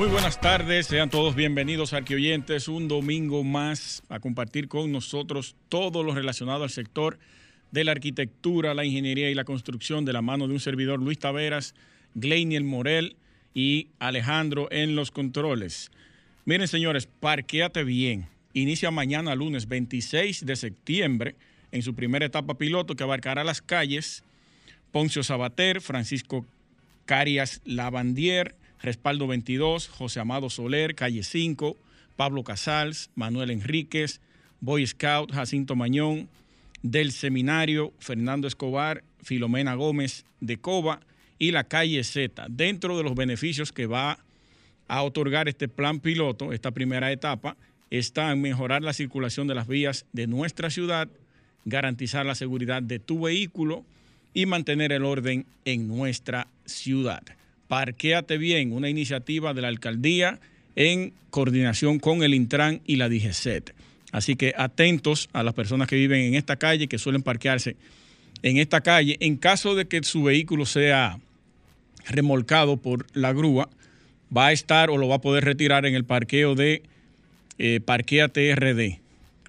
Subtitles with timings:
[0.00, 6.02] Muy buenas tardes, sean todos bienvenidos arqueoyentes, un domingo más a compartir con nosotros todo
[6.02, 7.18] lo relacionado al sector
[7.70, 11.18] de la arquitectura, la ingeniería y la construcción de la mano de un servidor Luis
[11.18, 11.74] Taveras,
[12.14, 13.16] Gleiniel Morel
[13.52, 15.90] y Alejandro en los controles.
[16.46, 18.26] Miren señores, parquéate bien.
[18.54, 21.36] Inicia mañana lunes 26 de septiembre
[21.72, 24.24] en su primera etapa piloto que abarcará las calles
[24.92, 26.46] Poncio Sabater, Francisco
[27.04, 31.76] Carias Lavandier, Respaldo 22, José Amado Soler, Calle 5,
[32.16, 34.20] Pablo Casals, Manuel Enríquez,
[34.60, 36.28] Boy Scout, Jacinto Mañón,
[36.82, 41.00] del Seminario, Fernando Escobar, Filomena Gómez de Coba
[41.38, 42.46] y la Calle Z.
[42.48, 44.18] Dentro de los beneficios que va
[44.88, 47.56] a otorgar este plan piloto, esta primera etapa,
[47.90, 51.08] está en mejorar la circulación de las vías de nuestra ciudad,
[51.64, 53.84] garantizar la seguridad de tu vehículo
[54.32, 57.22] y mantener el orden en nuestra ciudad.
[57.70, 60.40] Parquéate bien, una iniciativa de la alcaldía
[60.74, 63.76] en coordinación con el Intran y la DGCET.
[64.10, 67.76] Así que atentos a las personas que viven en esta calle, que suelen parquearse
[68.42, 69.18] en esta calle.
[69.20, 71.20] En caso de que su vehículo sea
[72.08, 73.68] remolcado por la grúa,
[74.36, 76.82] va a estar o lo va a poder retirar en el parqueo de
[77.58, 78.98] eh, Parqueate RD,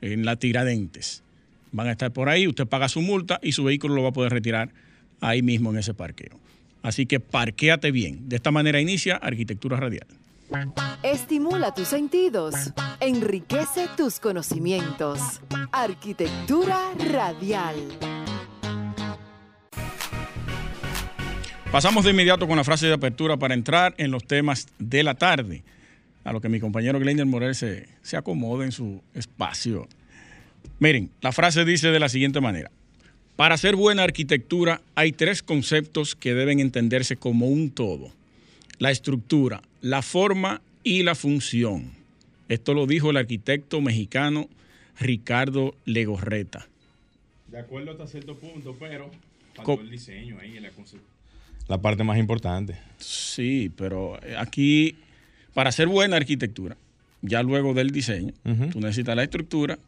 [0.02, 1.24] en la Tiradentes.
[1.72, 4.14] Van a estar por ahí, usted paga su multa y su vehículo lo va a
[4.14, 4.70] poder retirar
[5.22, 6.40] ahí mismo en ese parqueo.
[6.82, 8.28] Así que parquéate bien.
[8.30, 10.08] De esta manera inicia Arquitectura Radial.
[11.02, 12.56] Estimula tus sentidos,
[13.00, 15.42] enriquece tus conocimientos.
[15.72, 16.78] Arquitectura
[17.12, 17.76] Radial.
[21.72, 25.16] Pasamos de inmediato con la frase de apertura para entrar en los temas de la
[25.16, 25.64] tarde,
[26.26, 29.88] a lo que mi compañero Glender Morel se, se acomode en su espacio.
[30.80, 32.70] Miren, la frase dice de la siguiente manera.
[33.42, 38.12] Para hacer buena arquitectura hay tres conceptos que deben entenderse como un todo.
[38.78, 41.90] La estructura, la forma y la función.
[42.50, 44.48] Esto lo dijo el arquitecto mexicano
[45.00, 46.68] Ricardo Legorreta.
[47.48, 49.10] De acuerdo hasta cierto punto, pero
[49.56, 50.70] faltó el diseño ahí, la,
[51.68, 52.78] la parte más importante.
[53.00, 54.98] Sí, pero aquí,
[55.56, 56.78] para hacer buena arquitectura,
[57.24, 58.34] ya luego del diseño,
[58.72, 59.80] tú necesitas la estructura,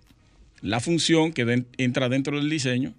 [0.62, 2.96] la función que entra dentro del diseño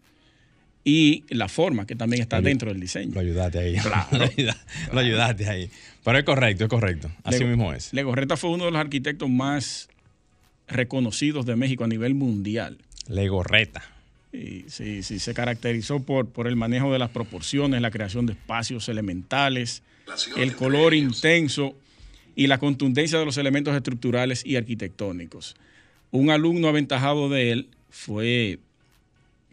[0.85, 3.15] y la forma que también está dentro del diseño.
[3.15, 3.77] Lo ayudaste ahí.
[4.93, 5.71] lo, ayudaste ahí.
[6.05, 7.11] Pero es correcto, es correcto.
[7.25, 7.93] Así mismo es.
[7.95, 9.89] Legorreta fue uno de los arquitectos más
[10.69, 12.79] reconocidos de México a nivel mundial.
[13.09, 13.83] Legorreta.
[14.31, 18.33] Sí, sí, sí, se caracterizó por, por el manejo de las proporciones, la creación de
[18.33, 19.83] espacios elementales,
[20.37, 21.75] el color intenso
[22.35, 25.55] y la contundencia de los elementos estructurales y arquitectónicos.
[26.11, 28.59] Un alumno aventajado de él fue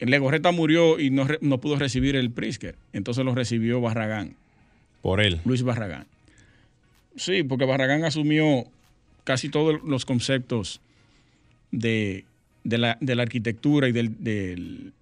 [0.09, 1.27] Legorreta murió y no,
[1.59, 4.35] pudo recibir el Prisker, entonces lo recibió Barragán.
[5.01, 5.39] Por él.
[5.45, 6.05] Luis Barragán.
[7.15, 8.65] Sí, porque Barragán asumió
[9.23, 10.81] casi todos los conceptos
[11.71, 12.25] de,
[12.63, 14.93] la, arquitectura y del,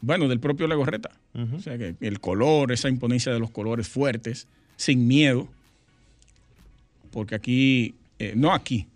[0.00, 1.10] bueno, del propio Legorreta.
[1.34, 5.48] O sea, que el color, esa imponencia de los colores fuertes, sin miedo,
[7.12, 8.86] porque aquí, eh, no aquí,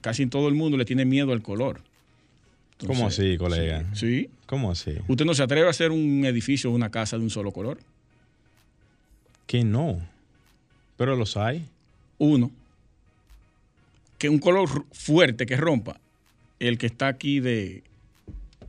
[0.00, 1.80] casi en todo el mundo le tiene miedo al color.
[2.86, 3.84] ¿Cómo así, colega?
[3.94, 4.28] Sí.
[4.46, 4.94] ¿Cómo así?
[5.08, 7.78] ¿Usted no se atreve a hacer un edificio o una casa de un solo color?
[9.46, 10.00] Que no.
[10.96, 11.66] Pero los hay.
[12.18, 12.50] Uno.
[14.18, 16.00] Que un color fuerte que rompa.
[16.58, 17.82] El que está aquí de,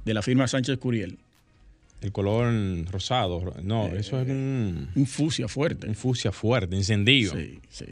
[0.06, 1.18] la firma Sánchez Curiel.
[2.02, 2.52] El color
[2.92, 3.54] rosado.
[3.62, 4.90] No, eh, eso es un.
[4.96, 5.88] Un fusia fuerte.
[5.88, 7.36] Un fusia fuerte, encendido.
[7.36, 7.86] Sí, sí.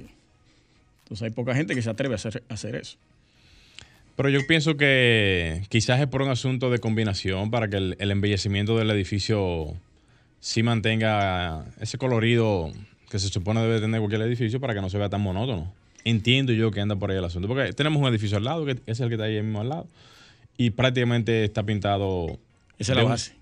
[1.04, 2.98] Entonces hay poca gente que se atreve a hacer, a hacer eso.
[4.16, 8.78] Pero yo pienso que quizás es por un asunto de combinación para que el, embellecimiento
[8.78, 9.74] del edificio
[10.40, 12.72] sí mantenga ese colorido
[13.10, 15.74] que se supone debe tener cualquier edificio para que no se vea tan monótono.
[16.04, 17.48] Entiendo yo que anda por ahí el asunto.
[17.48, 19.88] Porque tenemos un edificio al lado, que es el que está ahí mismo al lado,
[20.58, 22.40] y prácticamente está pintado.
[22.80, 23.34] Esa es la base.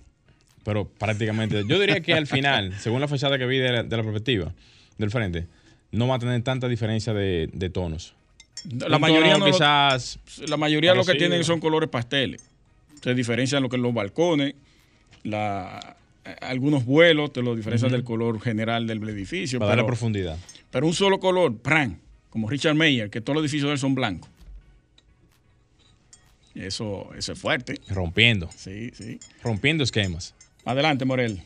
[0.63, 1.63] pero prácticamente.
[1.67, 4.53] Yo diría que al final, según la fachada que vi de la, perspectiva
[4.97, 5.47] del frente,
[5.91, 8.15] no va a tener tanta diferencia de tonos.
[8.65, 12.41] La mayoría, no quizás la mayoría lo que tienen son colores pasteles.
[13.01, 14.55] Se diferencian lo que los balcones,
[15.23, 15.97] la,
[16.41, 19.59] algunos vuelos te lo diferencian del color general del edificio.
[19.59, 20.37] Para dar profundidad.
[20.71, 23.95] Pero un solo color, pran, como Richard Mayer, que todos los edificios de él son
[23.95, 24.29] blancos.
[26.55, 27.79] Eso, eso es fuerte.
[27.89, 28.49] Rompiendo.
[28.55, 29.19] Sí, sí.
[29.43, 30.35] Rompiendo esquemas.
[30.65, 31.41] Adelante, Morel.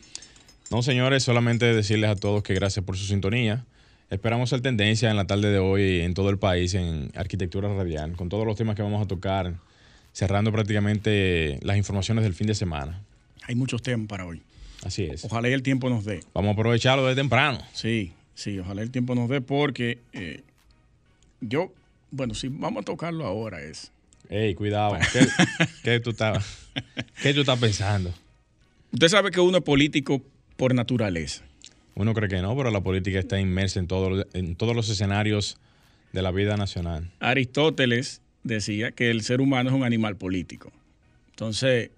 [0.72, 3.66] No, señores, solamente decirles a todos que gracias por su sintonía.
[4.14, 8.16] Esperamos ser tendencia en la tarde de hoy en todo el país en arquitectura radial,
[8.16, 9.56] con todos los temas que vamos a tocar,
[10.12, 13.02] cerrando prácticamente las informaciones del fin de semana.
[13.48, 14.44] Hay muchos temas para hoy.
[14.86, 15.26] Así es.
[15.26, 16.20] Ojalá y el tiempo nos dé.
[16.36, 17.60] Vamos a aprovecharlo de temprano.
[17.74, 20.42] Sí, sí, ojalá el tiempo nos dé porque eh,
[21.42, 21.74] yo,
[22.12, 23.92] bueno, sí, vamos a tocarlo ahora es.
[24.30, 24.96] Ey, cuidado.
[25.12, 25.28] ¿Qué,
[25.84, 26.70] qué tú estás,
[27.20, 28.14] ¿Qué tú estás pensando?
[28.92, 30.22] Usted sabe que uno es político
[30.56, 31.44] por naturaleza.
[31.96, 35.58] Uno cree que no, pero la política está inmersa en, todo, en todos los escenarios
[36.12, 37.12] de la vida nacional.
[37.20, 40.72] Aristóteles decía que el ser humano es un animal político.
[41.32, 41.92] Entonces,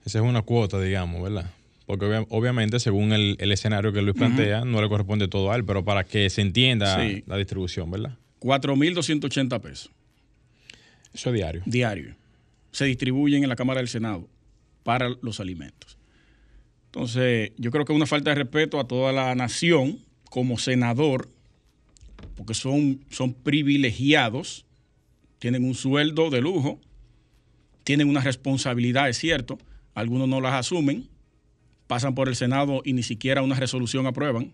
[0.05, 1.51] Esa es una cuota, digamos, ¿verdad?
[1.87, 4.71] Porque ob obviamente, según el, el, escenario que Luis plantea, uh -huh.
[4.71, 7.23] no le corresponde todo a él, pero para que se entienda sí.
[7.27, 8.17] la distribución, ¿verdad?
[8.41, 9.91] 4.280 pesos.
[11.13, 11.63] Eso es diario.
[11.67, 12.17] Diario.
[12.73, 14.29] Se distribuyen en la Cámara del Senado
[14.83, 15.99] para los alimentos.
[16.87, 19.99] Entonces, yo creo que es una falta de respeto a toda la nación
[20.31, 21.29] como senador,
[22.37, 24.65] porque son, son privilegiados,
[25.39, 26.81] tienen un sueldo de lujo,
[27.83, 29.59] tienen una responsabilidad, es cierto,
[29.95, 31.09] algunos no las asumen,
[31.87, 34.53] pasan por el Senado y ni siquiera una resolución aprueban.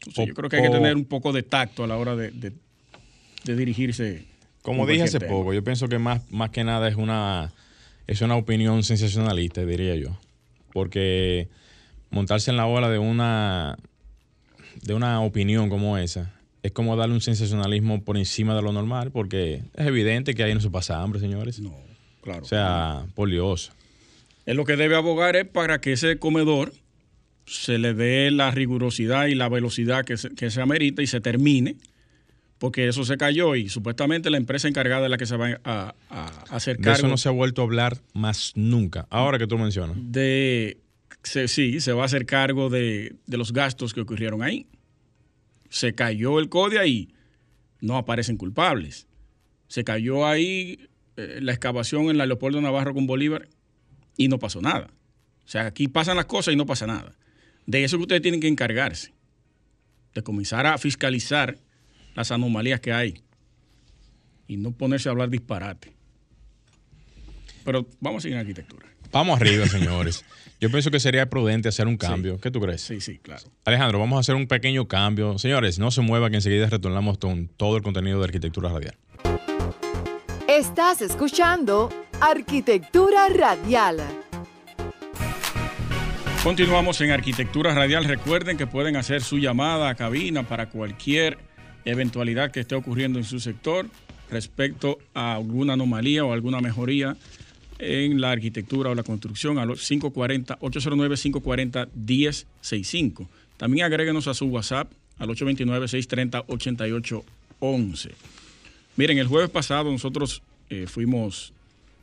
[0.00, 2.16] Entonces, o, yo creo que hay que tener un poco de tacto a la hora
[2.16, 2.52] de, de,
[3.44, 4.26] de dirigirse.
[4.62, 5.32] Como dije hace tema.
[5.32, 7.52] poco, yo pienso que más, más que nada es una,
[8.06, 10.18] es una opinión sensacionalista, diría yo.
[10.72, 11.48] Porque
[12.10, 13.78] montarse en la ola de una,
[14.82, 16.32] de una opinión como esa
[16.66, 20.52] es como darle un sensacionalismo por encima de lo normal, porque es evidente que ahí
[20.52, 21.60] no se pasa hambre, señores.
[21.60, 21.72] No,
[22.22, 22.42] claro.
[22.42, 23.70] O sea, por Dios.
[24.46, 26.72] Es lo que debe abogar es para que ese comedor
[27.44, 31.20] se le dé la rigurosidad y la velocidad que se, que se amerita y se
[31.20, 31.76] termine,
[32.58, 35.94] porque eso se cayó y supuestamente la empresa encargada es la que se va a,
[36.08, 36.92] a, a hacer cargo.
[36.92, 39.96] De eso no se ha vuelto a hablar más nunca, ahora que tú mencionas.
[40.00, 40.78] De,
[41.22, 44.66] se, sí, se va a hacer cargo de, de los gastos que ocurrieron ahí
[45.68, 47.12] se cayó el CODIA y
[47.80, 49.06] no aparecen culpables.
[49.68, 53.48] Se cayó ahí eh, la excavación en la Leopoldo Navarro con Bolívar
[54.16, 54.88] y no pasó nada.
[55.44, 57.14] O sea, aquí pasan las cosas y no pasa nada.
[57.66, 59.12] De eso que ustedes tienen que encargarse,
[60.14, 61.58] de comenzar a fiscalizar
[62.14, 63.22] las anomalías que hay
[64.48, 65.94] y no ponerse a hablar disparate.
[67.64, 68.86] Pero vamos a seguir en arquitectura.
[69.12, 70.24] Vamos arriba, señores.
[70.60, 72.34] Yo pienso que sería prudente hacer un cambio.
[72.34, 72.40] Sí.
[72.42, 72.80] ¿Qué tú crees?
[72.80, 73.42] Sí, sí, claro.
[73.64, 75.38] Alejandro, vamos a hacer un pequeño cambio.
[75.38, 78.96] Señores, no se mueva que enseguida retornamos con todo el contenido de Arquitectura Radial.
[80.48, 84.02] Estás escuchando Arquitectura Radial.
[86.42, 88.04] Continuamos en Arquitectura Radial.
[88.04, 91.36] Recuerden que pueden hacer su llamada a cabina para cualquier
[91.84, 93.86] eventualidad que esté ocurriendo en su sector
[94.30, 97.18] respecto a alguna anomalía o alguna mejoría
[97.78, 103.28] en la arquitectura o la construcción a los 540 809 540 1065.
[103.58, 108.10] También agréguenos a su WhatsApp al 829 630 8811.
[108.96, 111.52] Miren, el jueves pasado nosotros eh, fuimos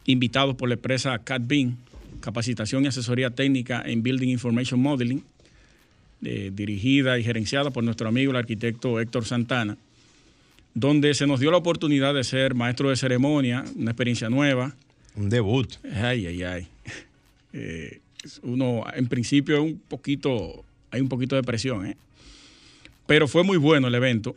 [0.05, 1.77] invitados por la empresa CatBeam,
[2.19, 5.23] capacitación y asesoría técnica en Building Information Modeling,
[6.23, 9.77] eh, dirigida y gerenciada por nuestro amigo el arquitecto Héctor Santana,
[10.73, 14.73] donde se nos dio la oportunidad de ser maestro de ceremonia, una experiencia nueva.
[15.15, 15.73] Un debut.
[15.93, 16.67] Ay, ay, ay.
[17.51, 17.99] Eh,
[18.41, 21.97] uno, en principio, un poquito, hay un poquito de presión, ¿eh?
[23.05, 24.35] pero fue muy bueno el evento,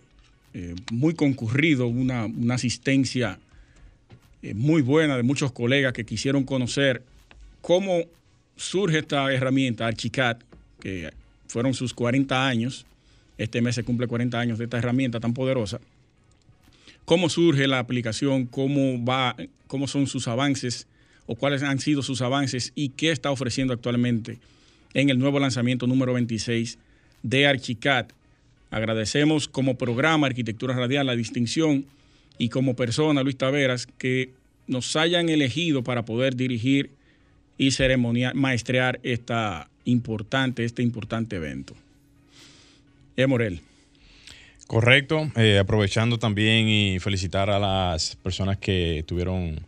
[0.54, 3.38] eh, muy concurrido, una, una asistencia
[4.55, 7.02] muy buena de muchos colegas que quisieron conocer
[7.61, 8.05] cómo
[8.57, 10.38] surge esta herramienta, Archicad,
[10.81, 11.12] que
[11.49, 12.87] fueron sus 40 años.
[13.38, 15.81] Este mes se cumple 40 años de esta herramienta tan poderosa
[17.07, 19.35] cómo surge la aplicación, cómo va,
[19.69, 20.87] cómo son sus avances
[21.26, 24.38] o cuáles han sido sus avances y qué está ofreciendo actualmente
[24.93, 26.78] en el nuevo lanzamiento número 26
[27.23, 28.07] de Archicad.
[28.71, 31.87] Agradecemos como programa Arquitectura Radial la distinción
[32.38, 34.31] y como persona, Luis Taveras, que
[34.66, 36.90] nos hayan elegido para poder dirigir
[37.59, 41.75] y ceremoniar, maestrear esta importante, este importante evento.
[43.16, 43.26] E.
[43.26, 43.61] Morel.
[44.66, 49.61] Correcto, eh, aprovechando también y felicitar a las personas que estuvieron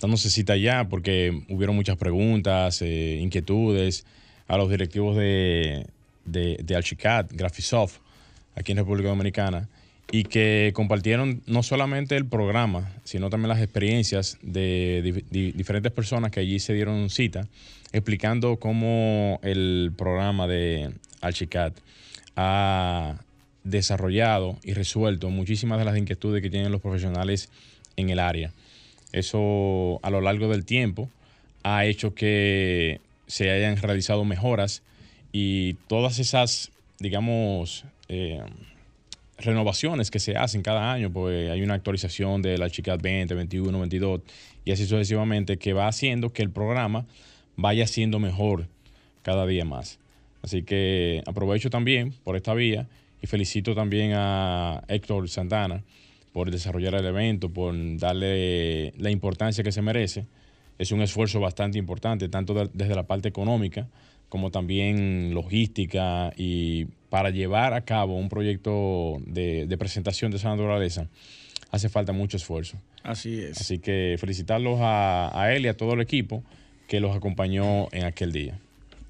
[0.00, 4.06] dándose cita ya, porque hubieron muchas preguntas, eh, inquietudes,
[4.46, 5.86] a los directivos de,
[6.24, 7.98] de, de Archicad, Graphisoft,
[8.54, 9.68] aquí en República Dominicana,
[10.10, 16.40] y que compartieron no solamente el programa, sino también las experiencias de, diferentes personas que
[16.40, 17.46] allí se dieron cita,
[17.92, 21.72] explicando cómo el programa de Archicad
[22.36, 23.16] ha
[23.64, 27.48] desarrollado y resuelto muchísimas de las inquietudes que tienen los profesionales
[27.96, 28.52] en el área.
[29.12, 31.08] Eso a lo largo del tiempo
[31.62, 34.82] ha hecho que se hayan realizado mejoras
[35.32, 38.42] y todas esas, digamos, eh,
[39.44, 43.78] renovaciones que se hacen cada año, pues hay una actualización de la Chicad 20, 21,
[43.78, 44.20] 22
[44.64, 47.06] y así sucesivamente que va haciendo que el programa
[47.56, 48.68] vaya siendo mejor
[49.22, 49.98] cada día más.
[50.42, 52.88] Así que aprovecho también por esta vía
[53.20, 55.84] y felicito también a Héctor Santana
[56.32, 60.26] por desarrollar el evento, por darle la importancia que se merece.
[60.78, 63.86] Es un esfuerzo bastante importante, tanto desde la parte económica
[64.32, 71.06] como también logística y para llevar a cabo un proyecto de, presentación de esa naturaleza
[71.70, 72.78] hace falta mucho esfuerzo.
[73.02, 73.60] Así es.
[73.60, 76.42] Así que felicitarlos a, él y a todo el equipo
[76.88, 78.58] que los acompañó en aquel día.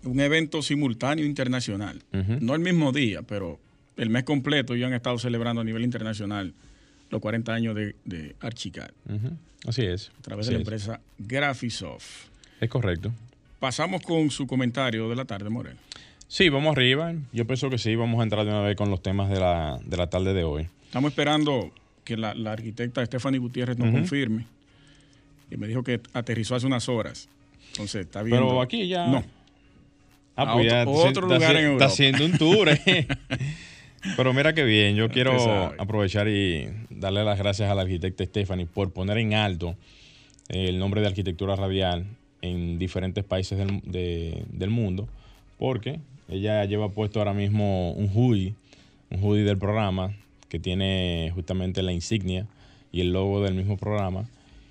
[0.02, 2.02] Un evento simultáneo internacional.
[2.40, 3.60] No el mismo día, pero
[3.96, 6.52] el mes completo ya han estado celebrando a nivel internacional
[7.10, 8.90] los 40 años de, de Archicad.
[9.68, 10.10] Así es.
[10.18, 12.26] A través de la empresa Graphisoft.
[12.60, 13.12] Es correcto.
[13.62, 15.78] Pasamos con su comentario de la tarde, Moreno.
[16.26, 17.14] Sí, vamos arriba.
[17.32, 19.78] Yo pienso que sí, vamos a entrar de una vez con los temas de la,
[19.84, 20.66] de la tarde de hoy.
[20.86, 21.70] Estamos esperando
[22.02, 24.46] que la, arquitecta Stephanie Gutiérrez nos confirme.
[25.48, 27.28] Y me dijo que aterrizó hace unas horas.
[27.68, 28.36] Entonces, está bien.
[28.36, 29.06] Pero aquí ya.
[29.06, 29.22] No.
[30.34, 31.84] Ah, pues ya otro, lugar en Europa.
[31.84, 32.68] Está haciendo un tour.
[32.68, 33.06] Eh.
[34.16, 38.66] Pero mira qué bien, yo quiero aprovechar y darle las gracias a la arquitecta Stephanie
[38.66, 39.76] por poner en alto
[40.48, 42.06] el nombre de arquitectura radial
[42.42, 45.08] en diferentes países del, mundo,
[45.58, 48.54] porque ella lleva puesto ahora mismo un hoodie,
[49.10, 50.14] un hoodie del programa
[50.48, 52.46] que tiene justamente la insignia
[52.90, 54.28] y el logo del mismo programa.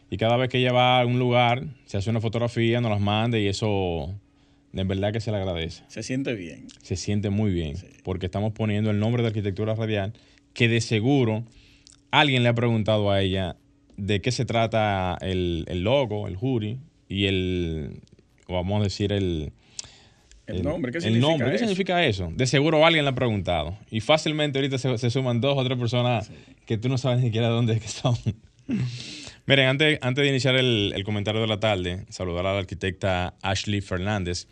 [0.09, 3.01] Y cada vez que ella va a un lugar, se hace una fotografía, nos las
[3.01, 4.13] manda y eso
[4.73, 5.83] de verdad que se le agradece.
[5.87, 6.67] Se siente bien.
[6.81, 10.13] Se siente muy bien, porque estamos poniendo el nombre de arquitectura radial,
[10.53, 11.43] que de seguro
[12.11, 13.55] alguien le ha preguntado a ella
[13.97, 16.79] de qué se trata el, logo, el jury
[17.11, 18.01] y el,
[18.47, 19.51] vamos a decir, el...
[20.47, 22.29] El, nombre, ¿qué significa el nombre, ¿qué significa eso?
[22.33, 23.77] De seguro alguien le ha preguntado.
[23.89, 26.29] Y fácilmente ahorita se, suman dos o tres personas
[26.65, 28.15] que tú no sabes ni siquiera dónde es que son.
[29.45, 33.81] Miren, antes, antes de iniciar el, comentario de la tarde, saludar a la arquitecta Ashley
[33.81, 34.47] Fernández.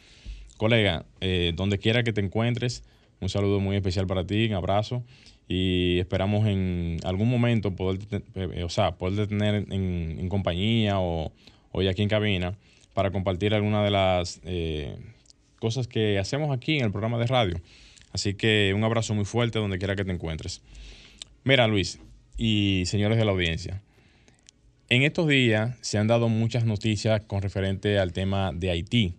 [0.58, 2.84] Colega, eh, donde quiera que te encuentres,
[3.20, 5.04] un saludo muy especial para ti, un abrazo
[5.50, 8.00] y esperamos en algún momento poder,
[8.36, 11.34] eh, o sea, poder tener en, compañía o
[11.72, 12.58] hoy aquí en cabina
[12.94, 14.98] para compartir alguna de las eh,
[15.60, 17.62] cosas que hacemos aquí en el programa de radio.
[18.12, 20.62] Así que un abrazo muy fuerte donde quiera que te encuentres.
[21.44, 22.00] Mira, Luis
[22.38, 23.82] y señores de la audiencia,
[24.90, 29.14] en estos días se han dado muchas noticias con referente al tema de Haití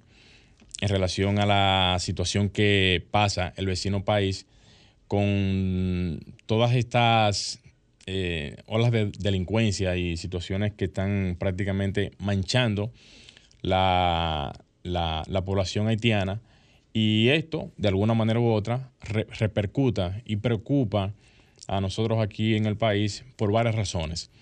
[0.81, 4.47] en relación a la situación que pasa el vecino país
[5.07, 7.60] con todas estas
[8.13, 12.91] eh, olas de delincuencia y situaciones que están prácticamente manchando
[13.63, 14.53] la,
[15.45, 16.41] población haitiana
[16.93, 21.15] y esto, de alguna manera u otra, repercuta y preocupa
[21.69, 24.33] a nosotros aquí en el país por varias razones.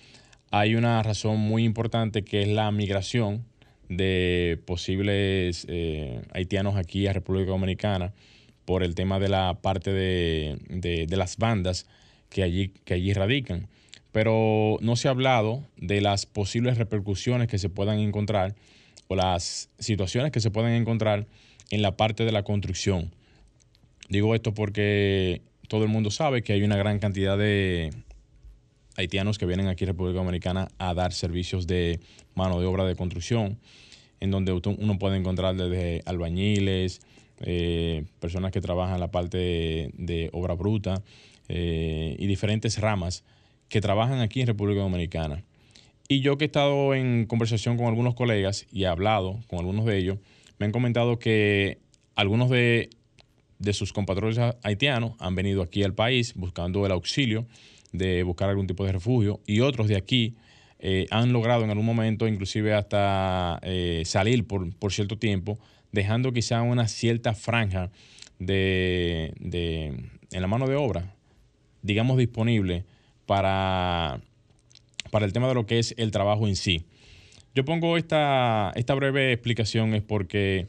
[0.51, 3.45] hay una razón muy importante que es la migración
[3.91, 8.15] de posibles eh, haitianos aquí a República Dominicana
[8.65, 11.87] por el tema de la parte de, las bandas
[12.29, 13.69] que allí, que allí radican.
[14.13, 18.55] Pero no se ha hablado de las posibles repercusiones que se puedan encontrar
[19.07, 21.27] o las situaciones que se pueden encontrar
[21.71, 23.13] en la parte de la construcción.
[24.09, 27.91] Digo esto porque todo el mundo sabe que hay una gran cantidad de
[28.97, 32.01] haitianos que vienen aquí República Dominicana a dar servicios de
[32.35, 33.59] mano de obra de construcción,
[34.21, 37.01] en donde uno puede encontrar desde albañiles,
[37.41, 41.03] eh, personas que trabajan la parte de, obra bruta
[41.49, 43.25] eh, y diferentes ramas
[43.69, 45.45] que trabajan aquí en República Dominicana.
[46.09, 49.85] Y yo que he estado en conversación con algunos colegas y he hablado con algunos
[49.85, 50.19] de ellos,
[50.59, 51.79] me han comentado que
[52.15, 52.91] algunos de,
[53.73, 57.47] sus compatriotas haitianos han venido aquí al país buscando el auxilio
[57.93, 60.37] de buscar algún tipo de refugio y otros de aquí
[60.79, 65.59] eh, han logrado en algún momento inclusive hasta eh, salir por, cierto tiempo,
[65.93, 67.91] dejando quizá una cierta franja
[68.39, 69.35] de,
[70.31, 71.15] en la mano de obra,
[71.89, 72.85] digamos, disponible
[73.27, 74.21] para
[75.11, 76.85] para el tema de lo que es el trabajo en sí.
[77.55, 80.67] Yo pongo esta, esta breve explicación es porque,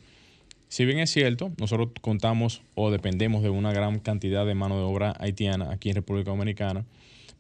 [0.70, 4.84] si bien es cierto, nosotros contamos o dependemos de una gran cantidad de mano de
[4.84, 6.86] obra haitiana aquí en República Dominicana,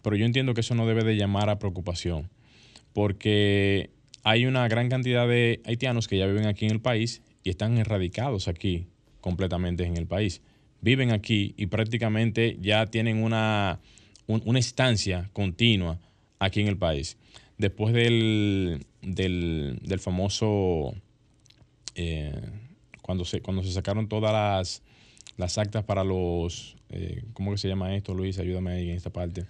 [0.01, 2.29] pero yo entiendo que eso no debe de llamar a preocupación,
[2.93, 3.89] porque
[4.24, 7.77] hay una gran cantidad de haitianos que ya viven aquí en el país y están
[7.77, 8.88] erradicados aquí
[9.21, 10.41] completamente en el país.
[10.81, 13.79] Viven aquí y prácticamente ya tienen una,
[14.27, 16.00] una estancia continua
[16.39, 17.17] aquí en el país.
[17.57, 20.95] Después del, del, famoso,
[21.95, 22.33] eh,
[23.01, 24.81] cuando, se, cuando se sacaron todas las,
[25.36, 28.39] las actas para los, eh, ¿cómo que se llama esto, Luis?
[28.39, 29.45] Ayúdame ahí en esta parte.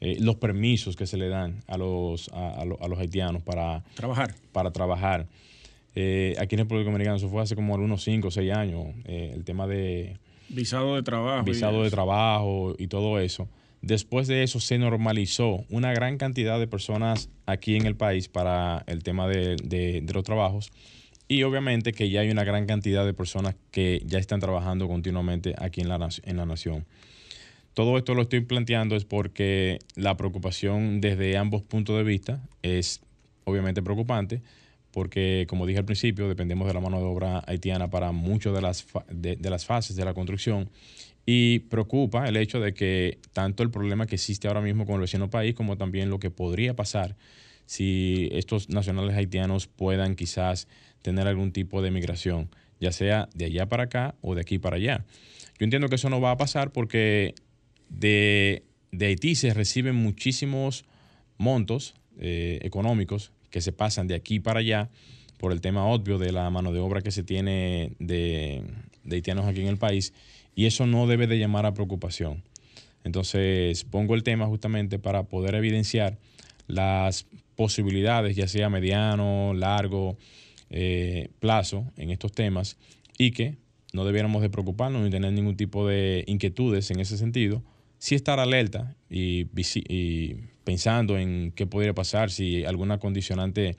[0.00, 4.34] Eh, los permisos que se le dan a los, a, los haitianos para trabajar.
[4.52, 5.22] Para trabajar.
[5.22, 9.66] aquí en República Dominicana, eso fue hace como algunos 5 o 6 años, el tema
[9.66, 10.18] de...
[10.48, 11.44] Visado de trabajo.
[11.44, 13.48] Visado de trabajo y todo eso.
[13.82, 18.82] Después de eso se normalizó una gran cantidad de personas aquí en el país para
[18.86, 20.72] el tema de, los trabajos
[21.28, 25.54] y obviamente que ya hay una gran cantidad de personas que ya están trabajando continuamente
[25.58, 26.84] aquí en la, en la nación.
[27.74, 33.02] Todo esto lo estoy planteando es porque la preocupación desde ambos puntos de vista es
[33.44, 34.42] obviamente preocupante
[34.96, 38.62] porque como dije al principio dependemos de la mano de obra haitiana para muchas de
[38.62, 40.70] las, de las fases de la construcción
[41.26, 45.02] y preocupa el hecho de que tanto el problema que existe ahora mismo con el
[45.02, 47.14] vecino país como también lo que podría pasar
[47.66, 50.66] si estos nacionales haitianos puedan quizás
[51.02, 52.48] tener algún tipo de migración,
[52.80, 55.04] ya sea de allá para acá o de aquí para allá.
[55.58, 57.34] Yo entiendo que eso no va a pasar porque
[57.90, 58.62] de,
[58.98, 60.86] Haití se reciben muchísimos
[61.36, 64.90] montos eh, económicos que se pasan de aquí para allá
[65.38, 68.62] por el tema obvio de la mano de obra que se tiene de,
[69.10, 70.12] haitianos aquí en el país
[70.54, 72.42] y eso no debe de llamar a preocupación.
[73.04, 76.18] Entonces pongo el tema justamente para poder evidenciar
[76.66, 80.16] las posibilidades, ya sea mediano, largo
[80.70, 82.76] eh, plazo en estos temas
[83.18, 83.56] y que
[83.92, 87.62] no debiéramos de preocuparnos ni tener ningún tipo de inquietudes en ese sentido,
[87.98, 89.46] sí estar alerta y,
[89.88, 93.76] y pensando en qué podría pasar si alguna condicionante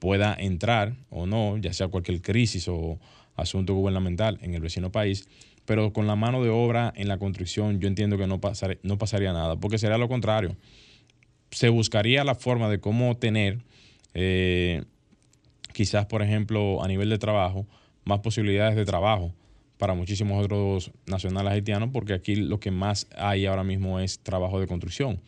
[0.00, 2.98] pueda entrar o no, ya sea cualquier crisis o
[3.36, 5.28] asunto gubernamental en el vecino país,
[5.64, 8.40] pero con la mano de obra en la construcción yo entiendo que no,
[8.82, 10.56] no pasaría nada, porque sería lo contrario.
[11.52, 13.60] Se buscaría la forma de cómo tener,
[14.12, 14.82] eh,
[15.72, 17.64] quizás por ejemplo a nivel de trabajo,
[18.04, 19.32] más posibilidades de trabajo
[19.78, 24.58] para muchísimos otros nacionales haitianos, porque aquí lo que más hay ahora mismo es trabajo
[24.58, 25.20] de construcción.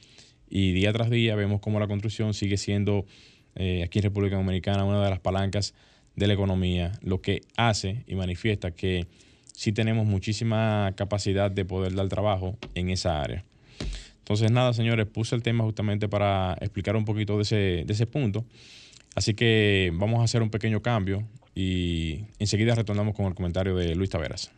[0.48, 3.06] Y día tras día vemos cómo la construcción sigue siendo
[3.54, 5.74] eh, aquí en República Dominicana una de las palancas
[6.14, 9.06] de la economía, lo que hace y manifiesta que
[9.52, 13.44] sí tenemos muchísima capacidad de poder dar trabajo en esa área.
[14.18, 17.56] Entonces, nada, señores, puse el tema justamente para explicar un poquito de ese,
[17.86, 18.44] de ese punto.
[19.14, 21.22] Así que vamos a hacer un pequeño cambio
[21.54, 24.50] y enseguida retornamos con el comentario de Luis Taveras.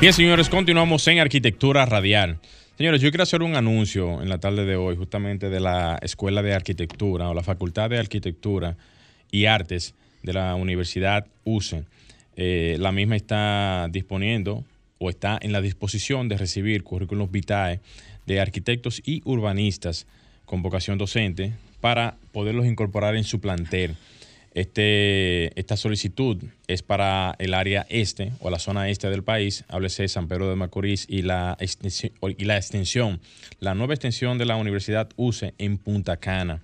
[0.00, 2.38] Bien, señores, continuamos en arquitectura radial.
[2.78, 6.42] Señores, yo quiero hacer un anuncio en la tarde de hoy justamente de la Escuela
[6.42, 8.76] de Arquitectura o la Facultad de Arquitectura
[9.32, 11.82] y Artes de la Universidad UCE.
[12.36, 14.64] Eh, la misma está disponiendo
[14.98, 17.80] o está en la disposición de recibir currículos vitae
[18.26, 20.06] de arquitectos y urbanistas
[20.44, 23.96] con vocación docente para poderlos incorporar en su plantel.
[24.58, 30.08] Este, esta solicitud es para el área este o la zona este del país, háblese
[30.08, 33.20] San Pedro de Macorís y la, extensión, y la extensión,
[33.60, 36.60] la nueva extensión de la Universidad UCE en Punta Cana.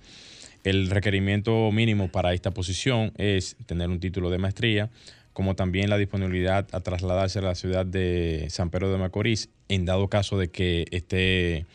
[0.65, 4.89] El requerimiento mínimo para esta posición es tener un título de maestría,
[5.31, 9.85] como también la disponibilidad a trasladarse a la ciudad de San Pedro de Macorís, en
[9.85, 11.65] dado caso de que esté,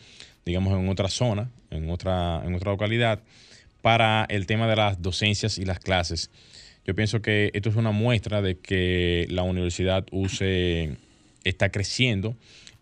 [0.45, 3.23] digamos, en otra zona, en otra, en otra localidad
[3.81, 6.29] para el tema de las docencias y las clases.
[6.85, 10.97] Yo pienso que esto es una muestra de que la universidad UCE
[11.43, 12.35] está creciendo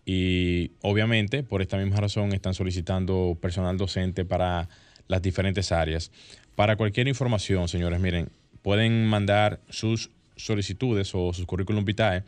[0.06, 4.68] y obviamente por esta misma razón están solicitando personal docente para
[5.06, 6.10] las diferentes áreas.
[6.54, 8.28] Para cualquier información, señores, miren,
[8.62, 12.22] pueden mandar sus solicitudes o sus currículum vitae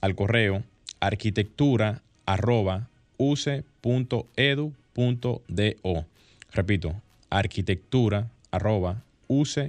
[0.00, 0.64] al correo
[1.00, 2.02] arquitectura
[6.52, 7.01] Repito,
[9.28, 9.64] use.edu.do.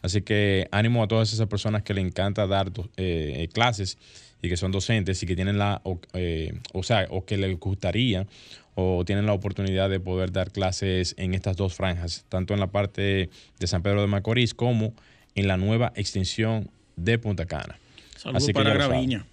[0.00, 3.98] Así que ánimo a todas esas personas que le encanta dar eh, clases
[4.40, 5.82] y que son docentes y que tienen la,
[6.14, 8.26] eh, o sea, o que les gustaría
[8.74, 12.68] o tienen la oportunidad de poder dar clases en estas dos franjas, tanto en la
[12.68, 14.94] parte de San Pedro de Macorís como
[15.34, 17.76] en la nueva extensión de Punta Cana.
[18.16, 19.26] Saludos para Graviña.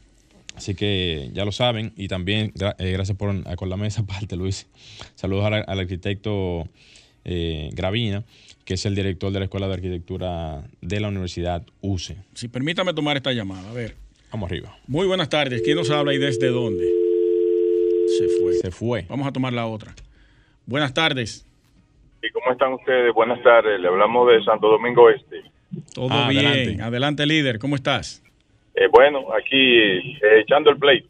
[0.55, 4.67] Así que ya lo saben y también eh, gracias por con la mesa aparte, Luis.
[5.15, 6.67] Saludos al, arquitecto
[7.23, 8.23] eh, Gravina,
[8.63, 12.17] que es el director de la Escuela de Arquitectura de la Universidad UCE.
[12.33, 13.95] Si permítame tomar esta llamada, a ver.
[14.31, 14.75] Vamos arriba.
[14.87, 15.61] Muy buenas tardes.
[15.61, 16.85] ¿Quién nos habla y desde dónde?
[18.17, 18.53] Se fue.
[18.53, 19.05] Se fue.
[19.07, 19.93] Vamos a tomar la otra.
[20.65, 21.45] Buenas tardes.
[22.21, 23.13] ¿Y cómo están ustedes?
[23.13, 23.79] Buenas tardes.
[23.79, 25.43] Le hablamos de Santo Domingo Este.
[25.93, 26.45] Todo ah, bien.
[26.45, 26.83] Adelante.
[26.83, 27.59] adelante, líder.
[27.59, 28.24] ¿Cómo estás?
[28.75, 31.05] Eh, bueno, aquí eh, echando el play.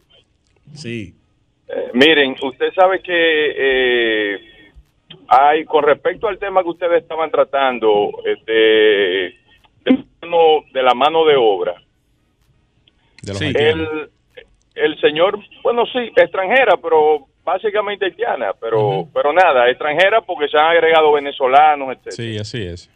[0.74, 1.14] Sí.
[1.68, 4.40] Eh, miren, usted sabe que
[5.28, 9.36] hay, con respecto al tema que ustedes estaban tratando, este,
[9.84, 11.76] de, la mano de obra,
[13.40, 14.10] el,
[14.76, 20.72] el señor, bueno, sí, extranjera, pero básicamente haitiana, pero, pero nada, extranjera porque se han
[20.72, 22.12] agregado venezolanos, etc.
[22.12, 22.92] Sí, así es.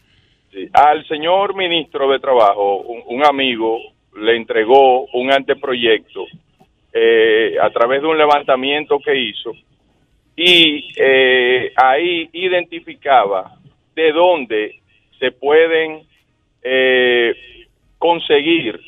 [0.73, 3.77] Al señor ministro de Trabajo, un amigo,
[4.15, 6.25] le entregó un anteproyecto
[6.91, 9.51] eh, a través de un levantamiento que hizo
[10.35, 13.55] y eh, ahí identificaba
[13.95, 14.79] de dónde
[15.19, 16.01] se pueden
[16.63, 17.33] eh,
[17.97, 18.79] conseguir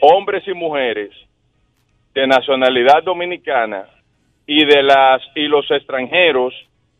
[0.00, 1.10] hombres y mujeres
[2.14, 3.84] de nacionalidad dominicana
[4.46, 6.54] y de las y los extranjeros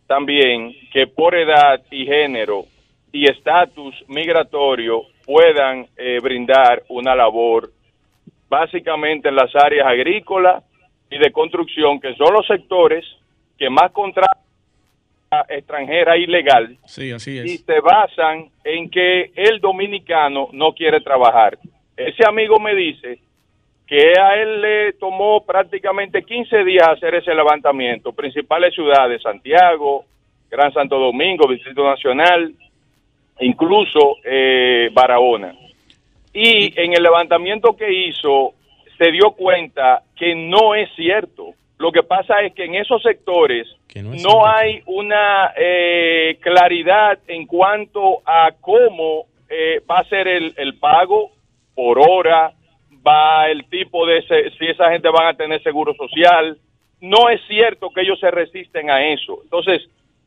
[0.07, 2.67] también que por edad y género
[3.11, 7.71] y estatus migratorio puedan eh, brindar una labor
[8.49, 10.63] básicamente en las áreas agrícolas
[11.11, 13.05] y de construcción, que son los sectores
[13.59, 14.43] que más contratan
[15.49, 17.47] extranjera ilegal sí, así es.
[17.47, 21.59] y se basan en que el dominicano no quiere trabajar.
[21.97, 23.19] Ese amigo me dice
[23.87, 30.05] que a él le tomó prácticamente 15 días hacer ese levantamiento, principales ciudades, Santiago,
[30.51, 32.55] Gran Santo Domingo, Distrito Nacional,
[33.43, 35.55] incluso eh, Barahona.
[36.33, 38.55] Y en el levantamiento que hizo,
[38.97, 41.55] se dio cuenta que no es cierto.
[41.79, 48.23] Lo que pasa es que en esos sectores no, hay una eh, claridad en cuanto
[48.25, 51.33] a cómo eh, va a ser el, el, pago
[51.75, 52.53] por hora,
[53.07, 54.23] va el tipo de
[54.59, 56.57] si esa gente van a tener seguro social.
[57.01, 59.41] No es cierto que ellos se resisten a eso.
[59.43, 59.83] Entonces,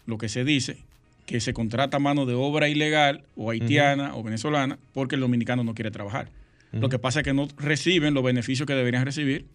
[0.06, 0.78] lo que se dice,
[1.26, 5.74] que se contrata mano de obra ilegal o haitiana o venezolana porque el dominicano no
[5.74, 6.28] quiere trabajar.
[6.72, 9.46] Lo que pasa es que no reciben los beneficios que deberían recibir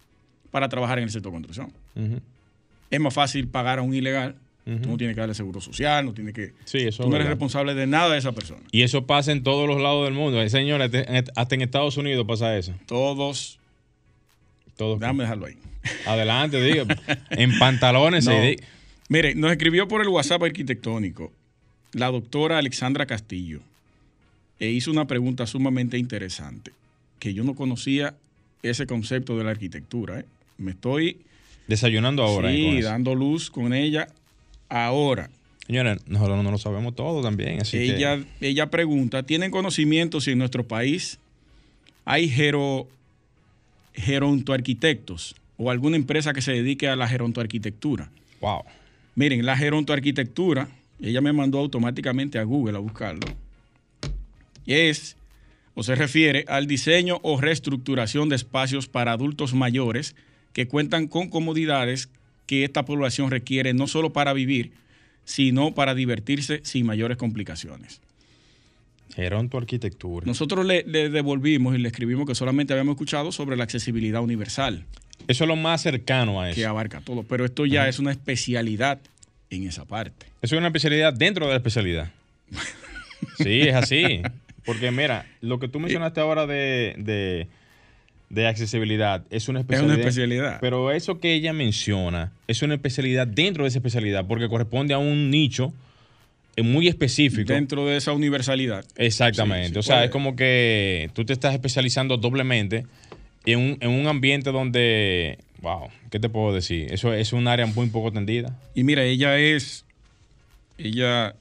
[0.50, 1.72] para trabajar en el sector construcción.
[2.90, 4.36] Es más fácil pagar a un ilegal.
[4.64, 6.52] Tú no tienes que darle seguro social, no tienes que...
[6.64, 7.30] Sí, eso tú no es eres verdad.
[7.30, 8.60] responsable de nada de esa persona.
[8.70, 10.40] Y eso pasa en todos los lados del mundo.
[10.40, 10.92] Eh, Señores,
[11.34, 12.72] hasta en Estados Unidos pasa eso.
[12.86, 13.58] Todos...
[14.76, 14.96] Todo.
[14.98, 15.56] Déjame dejarlo ahí.
[16.06, 16.84] Adelante, diga.
[17.30, 18.24] En pantalones.
[18.26, 18.32] No.
[18.32, 18.56] se di-
[19.08, 21.32] Mire, nos escribió por el WhatsApp arquitectónico
[21.92, 23.60] la doctora Alexandra Castillo
[24.60, 26.70] e hizo una pregunta sumamente interesante,
[27.18, 28.14] que yo no conocía
[28.62, 30.20] ese concepto de la arquitectura.
[30.20, 30.24] ¿eh?
[30.58, 31.18] Me estoy
[31.70, 32.50] Desayunando ahora.
[32.50, 34.08] sí, dando luz con ella
[34.68, 35.30] ahora.
[35.68, 37.60] Señores, nosotros no lo sabemos todo también.
[37.60, 41.20] Así que- Ella, ella pregunta, ¿tienen conocimiento si en nuestro país
[42.04, 42.88] hay gero,
[43.94, 48.10] gerontoarquitectos o alguna empresa que se dedique a la gerontoarquitectura?
[48.40, 48.64] Wow.
[49.14, 50.68] Miren, la gerontoarquitectura,
[51.00, 53.28] ella me mandó automáticamente a Google a buscarlo.
[54.66, 55.16] Es
[55.74, 60.16] o se refiere al diseño o reestructuración de espacios para adultos mayores
[60.52, 62.08] que cuentan con comodidades
[62.46, 64.72] que esta población requiere no solo para vivir,
[65.24, 68.00] sino para divertirse sin mayores complicaciones.
[69.14, 70.26] Geronto Arquitectura.
[70.26, 74.84] Nosotros le, le devolvimos y le escribimos que solamente habíamos escuchado sobre la accesibilidad universal,
[75.28, 76.70] Eso es lo más cercano a que eso.
[76.70, 79.00] abarca todo, pero esto ya es una especialidad
[79.50, 80.26] en esa parte.
[80.42, 82.10] Eso es una especialidad dentro de la especialidad.
[83.36, 84.22] Sí, es así.
[84.64, 87.48] Porque mira, lo que tú mencionaste ahora de, de,
[88.30, 89.94] de accesibilidad es una Es especialidad.
[89.94, 90.58] una especialidad.
[90.60, 94.98] Pero eso que ella menciona es una especialidad dentro de esa especialidad porque corresponde a
[94.98, 95.72] un nicho
[96.56, 97.52] eh, muy específico.
[97.52, 98.84] dentro de esa universalidad.
[98.96, 99.68] Exactamente.
[99.68, 100.04] Sí, sí, o sea, puede.
[100.06, 102.86] es como que tú te estás especializando doblemente
[103.46, 106.92] en un, en un ambiente donde, wow, ¿qué te puedo decir?
[106.92, 108.56] Eso es un área muy poco atendida.
[108.74, 109.84] Y mira, ella es,
[110.78, 111.34] ella,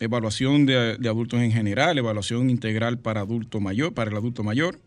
[0.00, 4.78] evaluación de, de adultos en general, evaluación integral para adulto mayor, para el adulto mayor,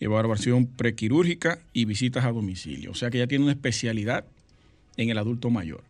[0.00, 2.90] evaluación prequirúrgica y visitas a domicilio.
[2.92, 4.24] O sea que ella tiene una especialidad
[4.96, 5.82] en el adulto mayor.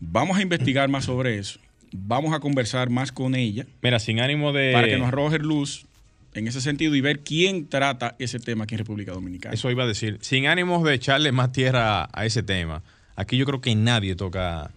[0.00, 1.58] Vamos a investigar más sobre eso.
[1.92, 4.72] Vamos a conversar más con ella Mira, sin ánimo de...
[4.72, 5.86] para que nos arroje luz
[6.34, 9.54] en ese sentido y ver quién trata ese tema aquí en República Dominicana.
[9.54, 10.18] Eso iba a decir.
[10.20, 12.82] Sin ánimos de echarle más tierra a, ese tema.
[13.14, 14.72] Aquí yo creo que nadie toca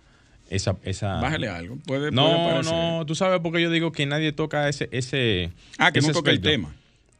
[0.49, 0.77] esa...
[0.83, 1.19] esa...
[1.19, 1.77] Bájale algo.
[1.77, 4.87] Puede, No, no, tú sabes por qué yo digo que nadie toca ese...
[4.91, 6.75] ese Ah, que no ese toca el tema.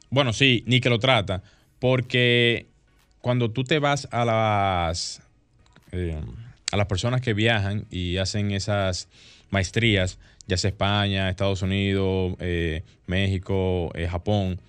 [0.10, 1.44] Bueno, sí, ni que lo trata.
[1.80, 2.68] Porque
[3.22, 5.22] cuando tú te vas a las,
[5.92, 6.20] eh,
[6.72, 9.08] a las personas que viajan y hacen esas
[9.50, 10.18] maestrías,
[10.48, 14.60] ya sea España, Estados Unidos, eh, México, eh, Japón,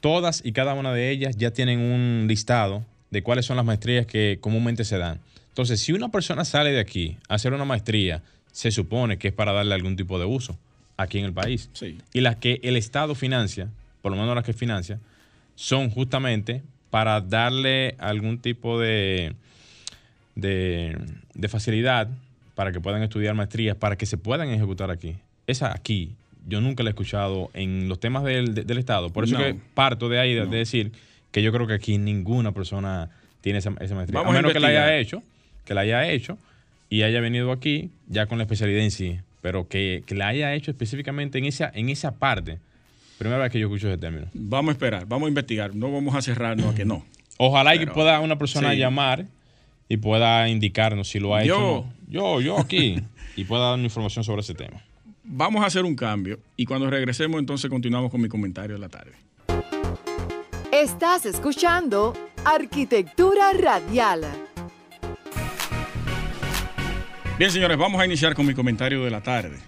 [0.00, 4.06] todas y cada una de ellas ya tienen un listado de cuáles son las maestrías
[4.06, 5.20] que comúnmente se dan.
[5.48, 8.22] Entonces, si una persona sale de aquí a hacer una maestría,
[8.52, 10.58] se supone que es para darle algún tipo de uso
[10.96, 11.68] aquí en el país.
[11.72, 11.98] Sí.
[12.12, 13.68] Y las que el Estado financia,
[14.02, 14.98] por lo menos las que financia,
[15.54, 19.34] son justamente para darle algún tipo de,
[20.34, 20.96] de,
[21.34, 22.08] de facilidad
[22.54, 25.16] para que puedan estudiar maestrías, para que se puedan ejecutar aquí.
[25.46, 26.12] Esa aquí,
[26.46, 29.10] yo nunca la he escuchado en los temas del, del Estado.
[29.10, 29.44] Por eso No.
[29.44, 30.50] que parto de ahí, de, No.
[30.50, 30.92] decir
[31.30, 33.08] que yo creo que aquí ninguna persona
[33.40, 34.20] tiene esa, esa maestría.
[34.20, 35.22] Vamos a a menos que la haya hecho,
[35.64, 36.36] que la haya hecho
[36.90, 39.18] y haya venido aquí ya con la especialidad en sí.
[39.40, 42.58] Pero que, que la haya hecho específicamente en esa, en esa parte.
[43.22, 44.26] Primera vez que yo escucho ese término.
[44.34, 45.76] Vamos a esperar, vamos a investigar.
[45.76, 47.04] No vamos a cerrarnos a que no.
[47.38, 48.78] Ojalá y que pueda una persona sí.
[48.78, 49.26] llamar
[49.88, 51.54] y pueda indicarnos si lo ha Yo.
[51.54, 51.84] hecho.
[52.08, 53.00] Yo, yo aquí.
[53.36, 54.82] y pueda darnos información sobre ese tema.
[55.22, 58.88] Vamos a hacer un cambio y cuando regresemos entonces continuamos con mi comentario de la
[58.88, 59.12] tarde.
[60.72, 64.22] Estás escuchando Arquitectura Radial.
[67.38, 69.58] Bien, señores, vamos a iniciar con mi comentario de la tarde.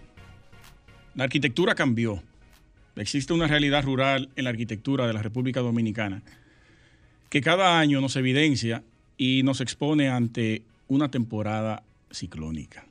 [1.14, 2.20] La arquitectura cambió.
[2.96, 6.22] Existe una realidad rural en la arquitectura de la República Dominicana
[7.28, 8.84] que cada año nos evidencia
[9.18, 12.84] y nos expone ante una temporada ciclónica.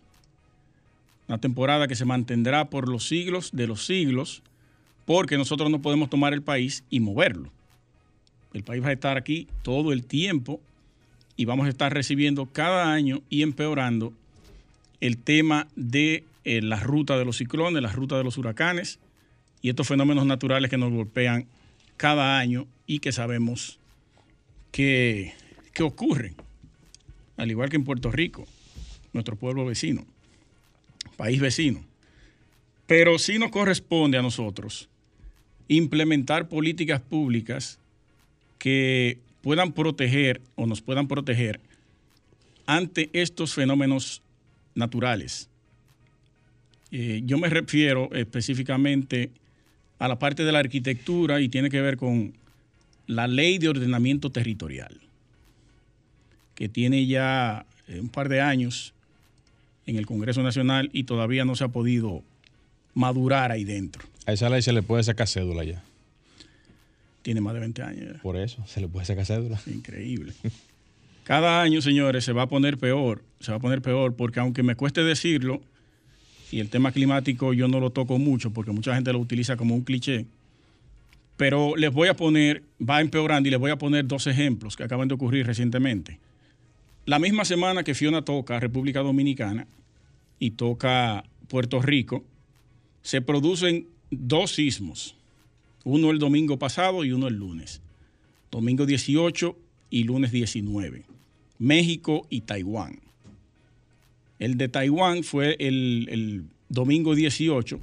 [1.30, 4.44] Una temporada que se mantendrá por los siglos de los siglos
[5.06, 7.50] porque nosotros no podemos tomar el país y moverlo.
[8.54, 10.60] El país va a estar aquí todo el tiempo
[11.38, 14.12] y vamos a estar recibiendo cada año y empeorando
[15.00, 19.00] el tema de eh, la ruta de los ciclones, la ruta de los huracanes
[19.64, 21.48] y estos fenómenos naturales que nos golpean
[21.98, 23.80] cada año y que sabemos
[24.72, 25.34] que,
[25.74, 26.36] que ocurren,
[27.38, 28.46] al igual que en Puerto Rico,
[29.14, 30.06] nuestro pueblo vecino,
[31.16, 31.82] país vecino.
[32.88, 34.90] Pero sí nos corresponde a nosotros
[35.70, 37.80] implementar políticas públicas
[38.60, 41.62] que puedan proteger o nos puedan proteger
[42.66, 44.22] ante estos fenómenos
[44.76, 45.50] naturales.
[46.92, 49.32] Eh, yo me refiero específicamente
[50.04, 52.34] a la parte de la arquitectura y tiene que ver con
[53.08, 55.00] la ley de ordenamiento territorial,
[56.56, 58.94] que tiene ya eh, un par de años
[59.86, 62.22] en el Congreso Nacional y todavía no se ha podido
[62.94, 64.04] madurar ahí dentro.
[64.26, 65.82] A esa ley se le puede sacar cédula ya.
[67.22, 68.22] Tiene más de 20 años.
[68.22, 69.58] Por eso, se le puede sacar cédula.
[69.68, 70.34] Increíble.
[71.24, 74.64] Cada año, señores, se va a poner peor, se va a poner peor, porque aunque
[74.64, 75.62] me cueste decirlo,
[76.54, 79.74] y el tema climático yo no lo toco mucho, porque mucha gente lo utiliza como
[79.74, 80.28] un cliché,
[81.36, 84.84] pero les voy a poner, va empeorando y les voy a poner dos ejemplos que
[84.84, 86.20] acaban de ocurrir recientemente.
[87.08, 89.66] La misma semana que Fiona toca República Dominicana
[90.38, 92.24] y toca Puerto Rico,
[93.02, 95.16] se producen dos sismos,
[95.84, 97.82] uno el domingo pasado y uno el lunes,
[98.52, 99.58] domingo 18
[99.90, 101.04] y lunes 19,
[101.58, 103.00] México y Taiwán.
[104.44, 107.80] El de Taiwán fue el, domingo 18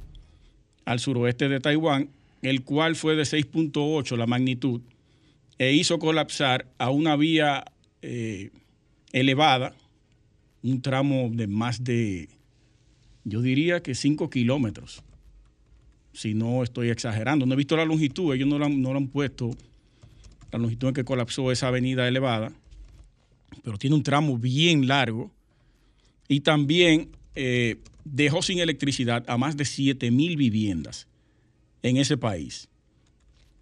[0.85, 2.09] al suroeste de Taiwán,
[2.43, 4.81] el cual fue de 6.8 la magnitud
[5.57, 7.65] e hizo colapsar a una vía
[8.03, 8.51] eh,
[9.11, 9.73] elevada,
[10.61, 12.29] un tramo de más de,
[13.23, 15.01] yo diría que 5 kilómetros,
[16.13, 17.47] si no estoy exagerando.
[17.47, 19.49] No he visto la longitud, ellos no lo han, han puesto,
[20.51, 22.53] la longitud en que colapsó esa avenida elevada,
[23.63, 25.31] pero tiene un tramo bien largo
[26.31, 31.09] y también eh, dejó sin electricidad a más de 7 mil viviendas
[31.83, 32.69] en ese país.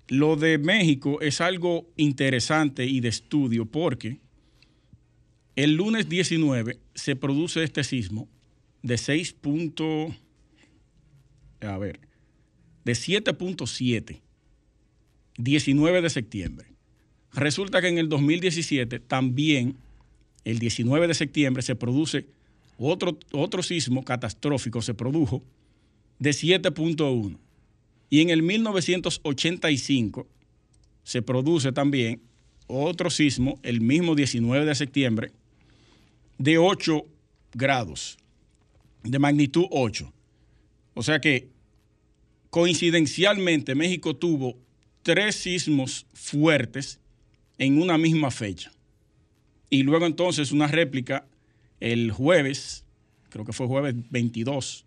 [0.07, 4.19] Lo de México es algo interesante y de estudio porque
[5.55, 8.29] el lunes 19 se produce este sismo
[8.83, 9.33] de 6.
[9.33, 10.15] punto-
[11.61, 11.99] a ver,
[12.85, 14.21] de 7.7,
[15.39, 16.67] 19 de septiembre.
[17.33, 19.75] Resulta que en el 2017 también,
[20.43, 22.27] el 19 de septiembre, se produce
[22.79, 25.43] otro, otro sismo catastrófico, se produjo
[26.17, 27.37] de 7.1.
[28.09, 30.27] Y en el 1985
[31.03, 32.21] se produce también
[32.67, 35.31] otro sismo, el mismo 19 de septiembre,
[36.37, 37.05] de 8
[37.53, 38.17] grados,
[39.03, 40.11] de magnitud 8.
[40.93, 41.49] O sea que
[42.49, 44.57] coincidencialmente México tuvo
[45.03, 46.99] tres sismos fuertes
[47.57, 48.71] en una misma fecha.
[49.69, 51.27] Y luego entonces una réplica
[51.79, 52.83] el jueves,
[53.29, 54.85] creo que fue jueves 22,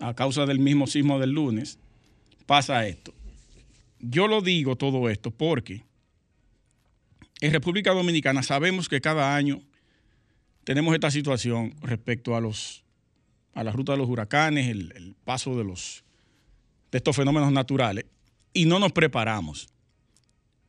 [0.00, 1.78] a causa del mismo sismo del lunes,
[2.46, 3.12] pasa esto.
[4.00, 5.82] Yo lo digo todo esto porque
[7.40, 9.62] en República Dominicana sabemos que cada año
[10.64, 12.84] tenemos esta situación respecto a los
[13.54, 16.04] a la ruta de los huracanes, el, paso de los
[16.92, 18.04] de estos fenómenos naturales
[18.52, 19.68] y no nos preparamos.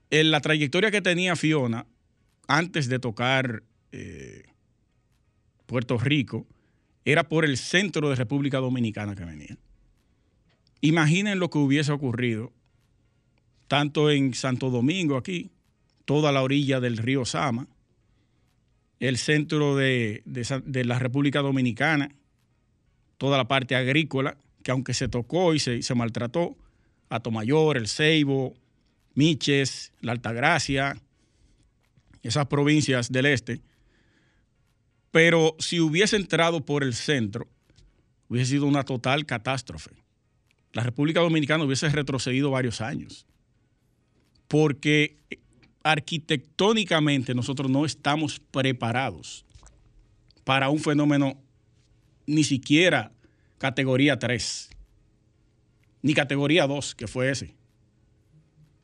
[0.10, 1.86] En la trayectoria que tenía Fiona
[2.47, 4.48] antes de tocar eh,
[5.69, 6.47] Puerto Rico
[7.05, 9.55] era por el centro de República Dominicana que venía.
[10.82, 12.51] Imaginen lo que hubiese ocurrido
[13.67, 15.51] tanto en Santo Domingo aquí,
[16.05, 17.67] toda la orilla del río Sama,
[18.99, 22.10] el centro de, de la República Dominicana,
[23.19, 26.58] toda la parte agrícola, que aunque se tocó y se, se maltrató,
[27.10, 28.55] Atomayor, El Ceibo,
[29.13, 30.97] Miches, La Altagracia,
[32.23, 33.62] esas provincias del este.
[35.12, 37.48] Pero si hubiese entrado por el centro,
[38.28, 39.91] hubiese sido una total catástrofe.
[40.74, 43.26] La República Dominicana hubiese retrocedido varios años.
[44.48, 45.17] Porque
[45.84, 49.45] arquitectónicamente nosotros no estamos preparados
[50.43, 51.41] para un fenómeno
[52.26, 53.12] ni siquiera
[53.58, 54.69] categoría 3,
[56.02, 57.56] ni categoría 2, que fue ese.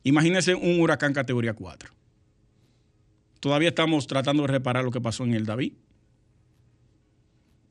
[0.03, 1.91] Imagínense un huracán categoría 4.
[3.39, 5.73] Todavía estamos tratando de reparar lo que pasó en el David.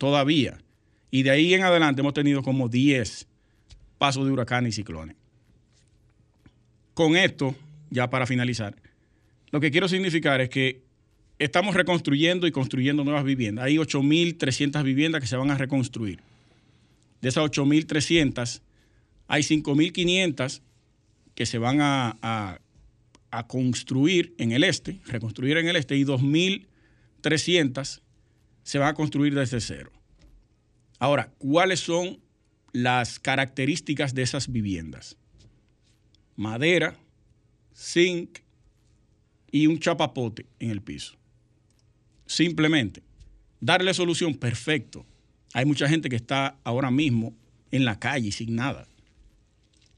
[0.04, 0.58] Todavía.
[1.10, 3.26] Y de ahí en adelante hemos tenido como 10
[3.96, 5.16] pasos de huracanes y ciclones.
[6.92, 7.54] Con esto,
[7.88, 8.76] ya para finalizar,
[9.50, 10.82] lo que quiero significar es que
[11.38, 13.64] estamos reconstruyendo y construyendo nuevas viviendas.
[13.64, 16.18] Hay 8.300 viviendas que se van a reconstruir.
[17.22, 18.60] De esas 8.300,
[19.26, 20.60] hay 5.500
[21.34, 22.58] que se van a, a-
[23.46, 28.02] construir en el este, reconstruir en el este, y 2.300
[28.62, 29.90] se van a construir desde cero.
[30.98, 32.20] Ahora, ¿cuáles son
[32.72, 35.16] las características de esas viviendas?
[36.36, 36.96] Madera,
[37.74, 38.38] zinc
[39.50, 41.16] y un chapapote en el piso.
[42.26, 43.02] Simplemente,
[43.60, 45.06] darle solución, perfecto.
[45.52, 47.34] Hay mucha gente que está ahora mismo
[47.70, 48.88] en la calle sin nada.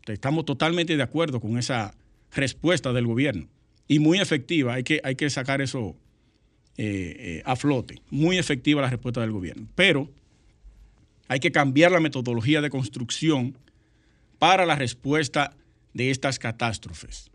[0.06, 1.94] Estamos totalmente de acuerdo con esa
[2.32, 3.48] respuesta del gobierno
[3.88, 4.74] y muy efectiva.
[4.74, 5.96] Hay que, hay que sacar eso
[6.76, 8.02] eh, eh, a flote.
[8.10, 9.66] Muy efectiva la respuesta del gobierno.
[9.74, 10.10] Pero
[11.28, 13.58] hay que cambiar la metodología de construcción
[14.38, 15.56] para la respuesta
[15.94, 17.30] de estas catástrofes.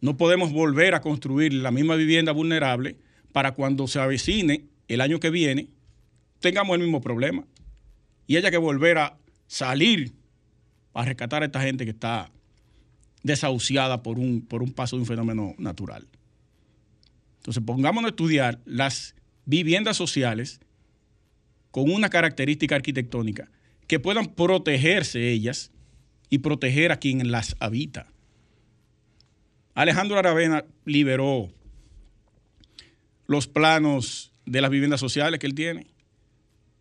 [0.00, 2.96] No podemos volver a construir la misma vivienda vulnerable
[3.32, 5.68] para cuando se avecine el año que viene,
[6.40, 7.44] tengamos el mismo problema.
[8.26, 10.12] Y haya que volver a salir
[10.94, 12.30] a rescatar a esta gente que está
[13.22, 16.06] desahuciada por un, por un paso de un fenómeno natural.
[17.38, 20.60] Entonces, pongámonos a estudiar las viviendas sociales
[21.74, 23.50] con una característica arquitectónica
[23.88, 25.72] que puedan protegerse ellas
[26.30, 28.12] y proteger a quien las habita.
[29.74, 31.52] Alejandro Aravena liberó
[33.26, 35.88] los planos de las viviendas sociales que él tiene,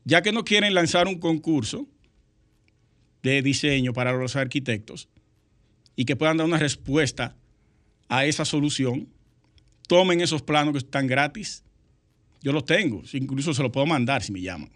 [0.05, 1.87] ya que no quieren lanzar un concurso
[3.23, 5.09] de diseño para los arquitectos
[5.95, 7.35] y que puedan dar una respuesta
[8.09, 9.07] a esa solución,
[9.87, 11.63] tomen esos planos que están gratis.
[12.43, 14.69] Yo los tengo, incluso se los puedo mandar si me llaman.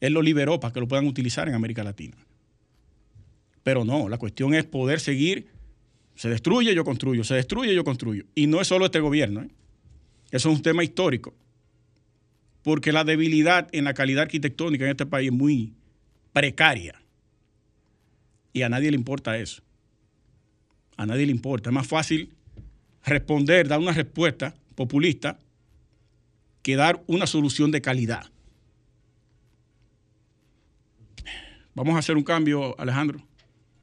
[0.00, 2.16] Él lo liberó para que lo puedan utilizar en América Latina.
[3.62, 5.48] Pero no, la cuestión es poder seguir.
[6.14, 8.24] Se destruye, yo construyo, se destruye, yo construyo.
[8.34, 9.42] Y no es solo este gobierno.
[9.42, 9.48] ¿eh?
[10.30, 11.34] Eso es un tema histórico.
[12.62, 15.72] Porque la debilidad en la calidad arquitectónica en este país es muy
[16.32, 17.00] precaria.
[18.52, 19.62] Y a nadie le importa eso.
[20.96, 21.70] A nadie le importa.
[21.70, 22.34] Es más fácil
[23.04, 25.38] responder, dar una respuesta populista
[26.62, 28.30] que dar una solución de calidad.
[31.76, 33.20] Vamos a hacer un cambio, Alejandro.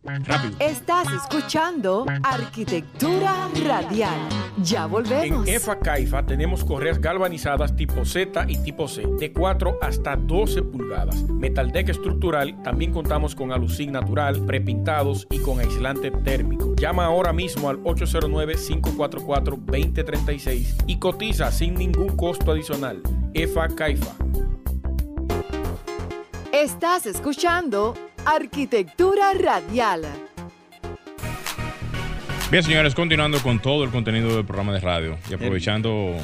[0.03, 0.57] Rápido.
[0.59, 4.19] Estás escuchando Arquitectura Radial.
[4.61, 5.47] Ya volvemos.
[5.47, 10.63] En EFA Caifa tenemos correas galvanizadas tipo Z y tipo C, de 4 hasta 12
[10.63, 11.23] pulgadas.
[11.29, 16.73] Metaldeck estructural, también contamos con alucin natural, prepintados y con aislante térmico.
[16.75, 23.03] Llama ahora mismo al 809-544-2036 y cotiza sin ningún costo adicional.
[23.35, 24.15] EFA Caifa.
[26.53, 27.95] Estás escuchando
[28.27, 30.03] Arquitectura Radial.
[32.51, 36.15] Bien, señores, continuando con todo el contenido del programa de radio y aprovechando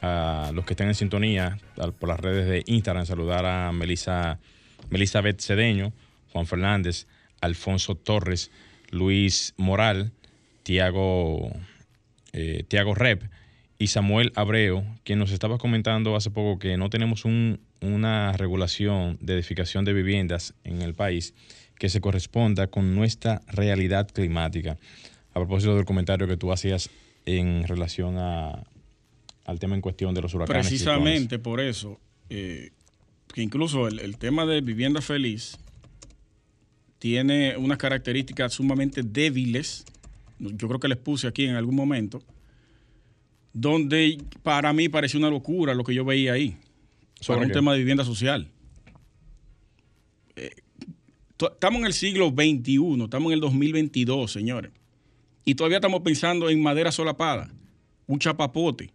[0.00, 1.58] a los que estén en sintonía
[1.98, 4.38] por las redes de Instagram, saludar a Melissa,
[4.88, 5.92] Beth Cedeño,
[6.32, 7.06] Juan Fernández,
[7.42, 8.50] Alfonso Torres,
[8.88, 10.12] Luis Moral,
[10.62, 11.50] Tiago,
[12.32, 13.24] eh, Tiago Rep
[13.78, 17.26] y Samuel Abreu, quien nos estaba comentando hace poco que no tenemos
[17.80, 21.34] una regulación de edificación de viviendas en el país
[21.78, 24.78] que se corresponda con nuestra realidad climática.
[25.30, 26.90] A propósito del comentario que tú hacías
[27.26, 28.62] en relación a,
[29.44, 30.66] al tema en cuestión de los huracanes.
[30.66, 31.98] Precisamente por eso,
[32.30, 32.70] eh,
[33.32, 35.58] que incluso el, tema de vivienda feliz
[36.98, 39.84] tiene unas características sumamente débiles.
[40.38, 42.22] Yo creo que les puse aquí en algún momento
[43.54, 46.56] donde para mí pareció una locura lo que yo veía ahí,
[47.24, 48.50] sobre un tema de vivienda social.
[50.36, 50.50] Eh,
[51.40, 54.70] estamos en el siglo XXI, estamos en el 2022, señores,
[55.44, 57.50] y todavía estamos pensando en madera solapada,
[58.06, 58.90] un chapapote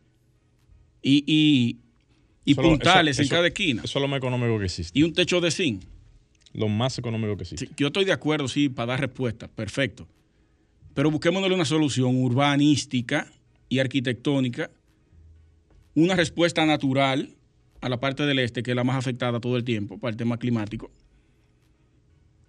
[1.01, 1.80] y,
[2.45, 3.82] y, puntales en cada esquina.
[3.84, 4.97] Eso es lo más económico que existe.
[4.97, 5.84] Y un techo de zinc.
[6.53, 7.69] Lo más económico que existe.
[7.77, 10.07] yo estoy de acuerdo, sí, para dar respuesta, perfecto.
[10.93, 13.32] Pero busquémosle una solución urbanística
[13.69, 14.71] y arquitectónica,
[15.93, 17.36] una respuesta natural
[17.82, 20.17] a la parte del este, que es la más afectada todo el tiempo para el
[20.17, 20.91] tema climático,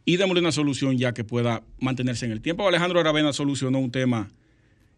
[0.04, 2.66] y démosle una solución ya que pueda mantenerse en el tiempo.
[2.66, 4.30] Alejandro Aravena solucionó un tema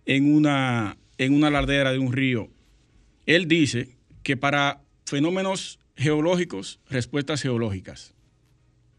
[0.07, 2.49] en una, en una lardera de un río.
[3.27, 8.15] Él dice que para fenómenos geológicos, respuestas geológicas.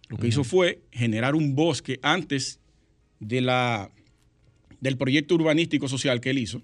[0.09, 2.59] Lo que hizo fue generar un bosque antes
[3.19, 3.89] de la,
[4.79, 6.61] del proyecto urbanístico social que él hizo,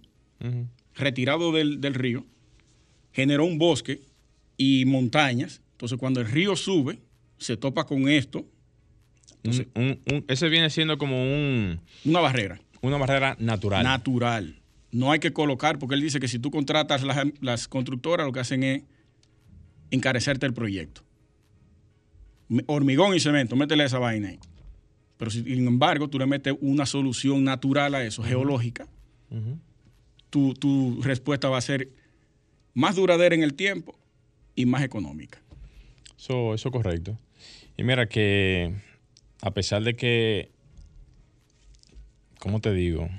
[0.93, 2.25] retirado del, río,
[3.11, 4.01] generó un bosque
[4.59, 5.61] y montañas.
[5.71, 6.99] Entonces, cuando el río sube,
[7.37, 8.45] se topa con esto.
[10.27, 11.79] ese viene siendo como un...
[12.03, 12.61] Una barrera.
[12.81, 13.83] Una barrera natural.
[13.83, 14.61] Natural.
[14.91, 18.33] No hay que colocar, porque él dice que si tú contratas las, las constructoras, lo
[18.33, 18.83] que hacen es
[19.91, 21.03] encarecerte el proyecto.
[22.67, 24.39] Hormigón y cemento, métele esa vaina ahí.
[25.17, 28.87] Pero sin embargo, tú le metes una solución natural a eso, geológica,
[30.29, 31.89] tu, respuesta va a ser
[32.73, 33.98] más duradera en el tiempo
[34.59, 35.39] y más económica.
[36.17, 37.17] Eso, eso es correcto.
[37.77, 38.73] Y mira que
[39.41, 40.51] a pesar de que,
[42.39, 43.09] ¿cómo te digo?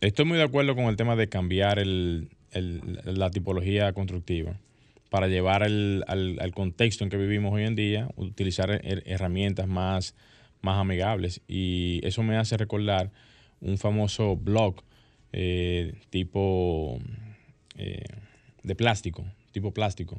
[0.00, 2.30] Estoy muy de acuerdo con el tema de cambiar el,
[3.04, 4.58] la tipología constructiva
[5.10, 9.68] para llevar el- al, al contexto en que vivimos hoy en día, utilizar her- herramientas
[9.68, 10.14] más,
[10.60, 11.40] más amigables.
[11.46, 13.10] Y eso me hace recordar
[13.60, 14.82] un famoso blog
[15.32, 16.98] eh, tipo
[17.76, 18.02] eh,
[18.64, 20.18] de plástico, tipo plástico,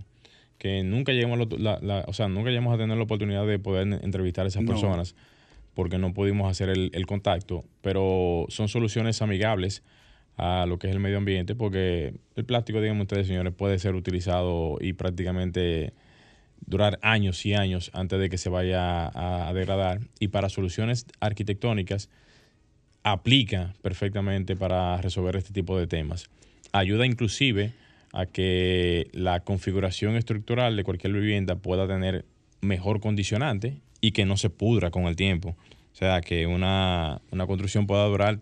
[0.59, 3.57] que nunca llegamos a, la- la- o sea, nunca llegamos a tener la oportunidad de
[3.57, 4.69] poder entrevistar a esas No.
[4.73, 5.15] personas
[5.73, 9.81] porque no pudimos hacer el, el contacto, pero son soluciones amigables
[10.37, 13.95] a lo que es el medio ambiente, porque el plástico, digamos ustedes, señores, puede ser
[13.95, 15.93] utilizado y prácticamente
[16.65, 20.01] durar años y años antes de que se vaya a, a degradar.
[20.19, 22.09] Y para soluciones arquitectónicas,
[23.03, 26.29] aplica perfectamente para resolver este tipo de temas.
[26.73, 27.71] Ayuda inclusive
[28.13, 32.25] a que la configuración estructural de cualquier vivienda pueda tener
[32.61, 35.55] mejor condicionante y que no se pudra con el tiempo.
[35.91, 38.39] O sea, que una, una construcción pueda durar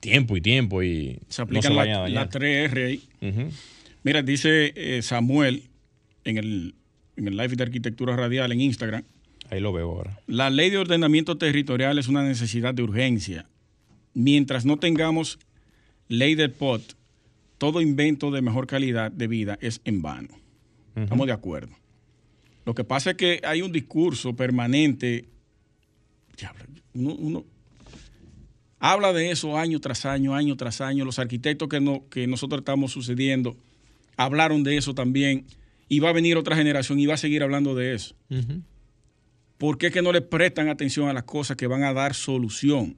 [0.00, 2.26] tiempo y tiempo y Se no aplican se vaya a la, dañar.
[2.26, 3.02] la 3R ahí.
[4.02, 5.64] Mira, dice eh, Samuel
[6.24, 6.74] en el,
[7.16, 9.04] en el live de arquitectura radial en Instagram.
[9.50, 10.18] Ahí lo veo ahora.
[10.26, 13.46] La ley de ordenamiento territorial es una necesidad de urgencia.
[14.14, 15.38] Mientras no tengamos
[16.08, 16.94] ley del POT,
[17.62, 20.30] todo invento de mejor calidad de vida es en vano.
[20.96, 21.70] Estamos de acuerdo.
[22.64, 25.28] Lo que pasa es que hay un discurso permanente.
[26.36, 27.44] Diablo, Uno, uno
[28.80, 31.04] habla de eso año tras año, año tras año.
[31.04, 33.56] Los arquitectos que, no, que nosotros estamos sucediendo
[34.16, 35.46] hablaron de eso también.
[35.88, 38.16] Y va a venir otra generación y va a seguir hablando de eso.
[39.58, 42.96] ¿Por qué que no le prestan atención a las cosas que van a dar solución?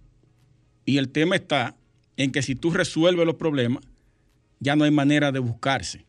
[0.87, 1.77] Y el tema está
[2.17, 3.85] en que si tú resuelves los problemas,
[4.65, 6.05] ya no hay manera de buscarse.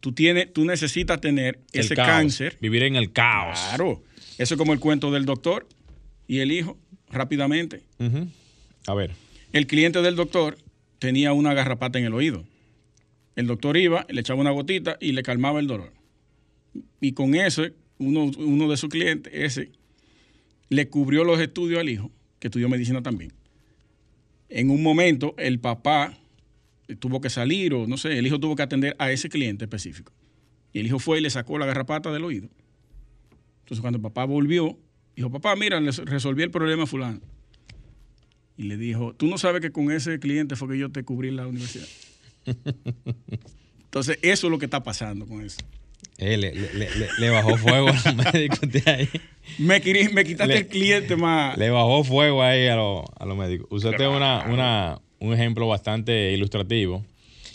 [0.00, 2.08] Tú, tienes, tú necesitas tener El ese caos.
[2.08, 2.56] cáncer.
[2.60, 3.60] Vivir en el caos.
[3.68, 4.02] Claro.
[4.38, 5.68] Eso es como el cuento del doctor
[6.26, 6.78] y el hijo,
[7.10, 7.82] rápidamente.
[8.86, 9.12] A ver.
[9.52, 10.56] El cliente del doctor
[10.98, 12.44] tenía una garrapata en el oído.
[13.36, 15.92] El doctor iba, le echaba una gotita y le calmaba el dolor.
[17.00, 17.66] Y con eso,
[17.98, 19.70] uno, uno de sus clientes, ese,
[20.70, 23.32] le cubrió los estudios al hijo, que estudió medicina también.
[24.48, 26.16] En un momento, el papá
[26.94, 30.12] tuvo que salir, o no sé, el hijo tuvo que atender a ese cliente específico.
[30.72, 32.48] Y el hijo fue y le sacó la garrapata del oído.
[33.60, 34.78] Entonces, cuando el papá volvió,
[35.16, 37.20] dijo, papá, mira, le resolví el problema a fulano.
[38.56, 41.30] Y le dijo, tú no sabes que con ese cliente fue que yo te cubrí
[41.30, 41.86] la universidad.
[43.84, 45.58] Entonces, eso es lo que está pasando con eso.
[46.18, 49.08] Eh, le, le- le- le bajó fuego a los médicos de ahí.
[49.58, 49.80] Me,
[50.12, 51.56] me quitaste Le- el cliente más.
[51.58, 53.66] Le bajó fuego ahí a, los- a los médicos.
[53.70, 57.04] Usaste una, una, un ejemplo bastante ilustrativo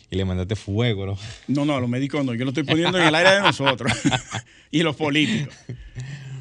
[0.10, 1.06] y le mandaste fuego.
[1.06, 1.18] ¿no?
[1.48, 2.34] No, no, a los médicos no.
[2.34, 3.92] Yo lo estoy poniendo en el área de nosotros.
[4.72, 5.54] y los políticos.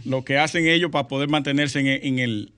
[0.04, 2.52] Lo que hacen ellos para poder mantenerse en, el- en el,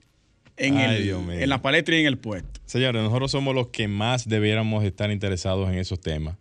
[0.57, 1.39] en, Ay, el- Dios mío.
[1.39, 2.61] en la palestra y en el puesto.
[2.65, 6.37] Señores, nosotros somos los que más debiéramos estar interesados en esos temas,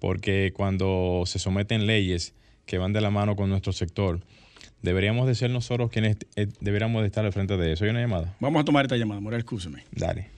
[0.00, 2.34] porque cuando se someten leyes
[2.66, 4.20] que van de la mano con nuestro sector,
[4.82, 7.84] deberíamos de ser nosotros quienes eh, deberíamos de estar al frente de eso.
[7.84, 8.34] ¿Hay una llamada?
[8.40, 9.84] Vamos a tomar esta llamada, Morel, escúchame.
[9.92, 10.28] Dale.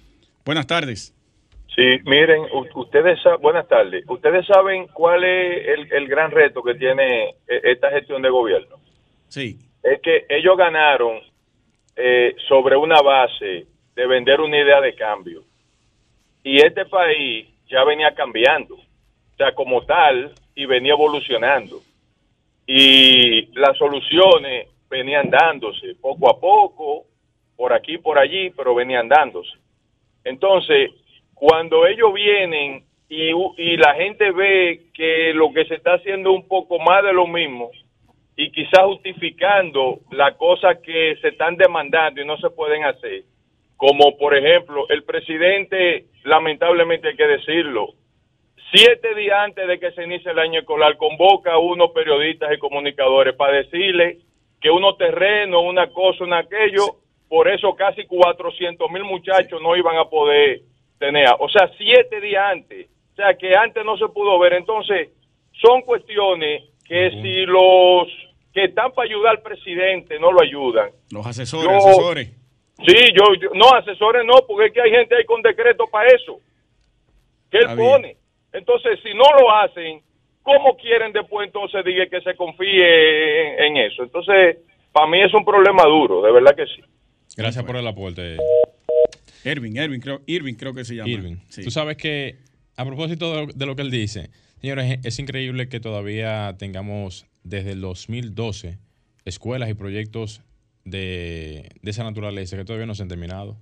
[0.45, 1.15] Buenas tardes.
[1.75, 2.43] Sí, miren,
[2.75, 4.05] ustedes buenas tardes.
[4.07, 8.77] Ustedes saben cuál es el, el gran reto que tiene eh, esta gestión de gobierno.
[9.29, 9.57] Sí.
[9.83, 11.21] Es que ellos ganaron
[11.97, 15.45] eh, sobre una base de vender una idea de cambio.
[16.45, 21.81] Y este país ya venía cambiando, o sea, como tal, y venía evolucionando.
[22.67, 27.07] Y las soluciones venían dándose poco a poco,
[27.57, 29.53] por aquí, por allí, pero venían dándose.
[30.25, 30.91] Entonces,
[31.43, 36.37] cuando ellos vienen y, y la gente ve que lo que se está haciendo es
[36.37, 37.73] un poco más de lo mismo
[38.37, 43.25] y quizás justificando las cosas que se están demandando y no se pueden hacer,
[43.77, 47.89] como por ejemplo el presidente, lamentablemente hay que decirlo,
[48.73, 52.59] siete días antes de que se inicie el año escolar, convoca a unos periodistas y
[52.59, 54.19] comunicadores para decirle
[54.61, 56.85] que unos terrenos, una cosa, una aquello,
[57.29, 60.61] por eso casi 400 mil muchachos no iban a poder
[61.39, 62.89] O sea, siete días antes.
[63.13, 64.55] O sea, que antes no se pudo ver.
[64.55, 65.11] Entonces,
[65.61, 68.09] son cuestiones que si los
[68.53, 70.91] que están para ayudar al presidente no lo ayudan.
[71.11, 72.31] Los asesores, Yo- asesores.
[72.87, 76.09] Sí, yo, yo- no, asesores no, porque es que hay gente ahí con decreto para
[76.09, 76.41] eso,
[77.51, 77.91] que él Está bien.
[77.91, 78.17] pone.
[78.53, 80.01] Entonces, si no lo hacen,
[80.43, 84.03] ¿cómo quieren después entonces diga que se confíe en, en eso?
[84.03, 84.59] Entonces,
[84.93, 86.83] para mí es un problema duro, de verdad que sí.
[87.37, 88.37] Gracias por el aporte,
[89.45, 91.11] Irving, Irving, creo, Irving creo que se llama.
[91.11, 91.37] Irving.
[91.49, 91.63] Sí.
[91.63, 92.39] Tú sabes que,
[92.77, 94.31] a propósito de, lo que él dice,
[94.61, 98.79] señores, es increíble que todavía tengamos desde el 2012
[99.25, 100.43] escuelas y proyectos
[100.85, 103.59] de, de esa naturaleza que todavía no se han terminado.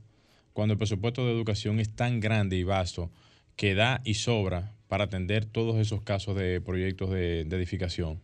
[0.53, 3.11] Cuando el presupuesto de educación es tan grande y vasto
[3.57, 8.21] que da y sobra para atender todos esos casos de proyectos de, de edificación.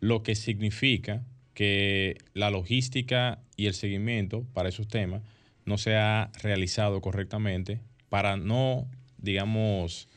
[0.00, 1.24] Lo que significa
[1.54, 5.22] que la logística y el seguimiento para esos temas
[5.68, 8.88] no se ha realizado correctamente para no,
[9.18, 10.08] digamos,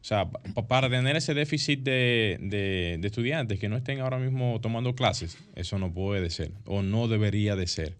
[0.00, 4.94] o sea, pa- para tener ese déficit de, estudiantes que no estén ahora mismo tomando
[4.94, 7.96] clases, eso no puede ser o no debería de ser.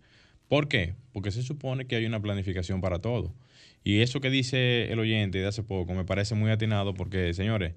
[0.49, 0.95] ¿Por qué?
[1.13, 3.35] Porque se supone que hay una planificación para todo.
[3.85, 7.73] Y eso que dice el oyente de hace poco me parece muy atinado porque, señores,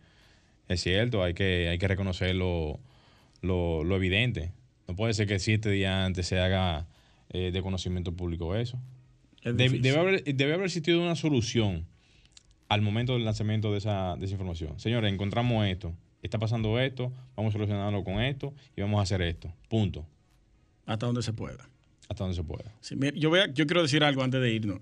[0.67, 2.79] es cierto, hay que, hay que reconocer lo,
[3.41, 4.51] lo- lo evidente.
[4.87, 6.87] No puede ser que siete días antes se haga
[7.29, 8.77] eh, de conocimiento público eso.
[9.43, 11.85] Debe, haber, debe haber existido una solución
[12.69, 14.79] al momento del lanzamiento de esa, de esa información.
[14.79, 19.21] Señores, encontramos esto, está pasando esto, vamos a solucionarlo con esto y vamos a hacer
[19.21, 19.51] esto.
[19.69, 20.05] Punto.
[20.85, 21.67] Hasta donde se pueda.
[22.07, 22.71] Hasta donde se pueda.
[22.81, 24.79] Sí, mire, yo, voy a- yo quiero decir algo antes de irnos.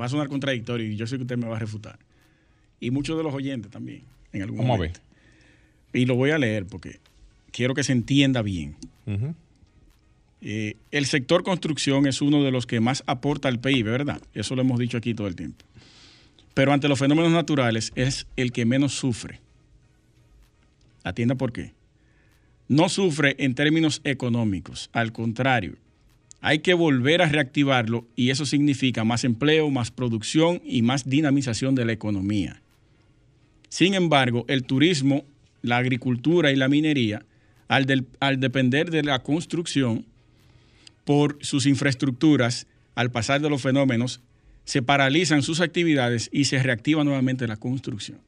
[0.00, 1.98] Va a sonar contradictorio y yo sé que usted me va a refutar.
[2.80, 4.02] Y muchos de los oyentes también,
[4.32, 4.90] en algún Vamos a ver.
[4.90, 5.00] momento.
[5.92, 6.98] Y lo voy a leer porque
[7.52, 8.76] quiero que se entienda bien.
[9.06, 9.34] Ujú.
[10.42, 14.20] Eh, el sector construcción es uno de los que más aporta al PIB, ¿verdad?
[14.34, 15.64] Eso lo hemos dicho aquí todo el tiempo.
[16.54, 19.40] Pero ante los fenómenos naturales es el que menos sufre.
[21.04, 21.72] Atienda por qué.
[22.68, 25.76] No sufre en términos económicos, al contrario.
[26.40, 31.74] Hay que volver a reactivarlo y eso significa más empleo, más producción y más dinamización
[31.74, 32.62] de la economía.
[33.68, 35.24] Sin embargo, el turismo,
[35.62, 37.24] la agricultura y la minería,
[37.68, 37.86] al,
[38.38, 40.06] depender de la construcción,
[41.06, 44.20] por sus infraestructuras, al pasar de los fenómenos,
[44.64, 48.18] se paralizan sus actividades y se reactiva nuevamente la construcción.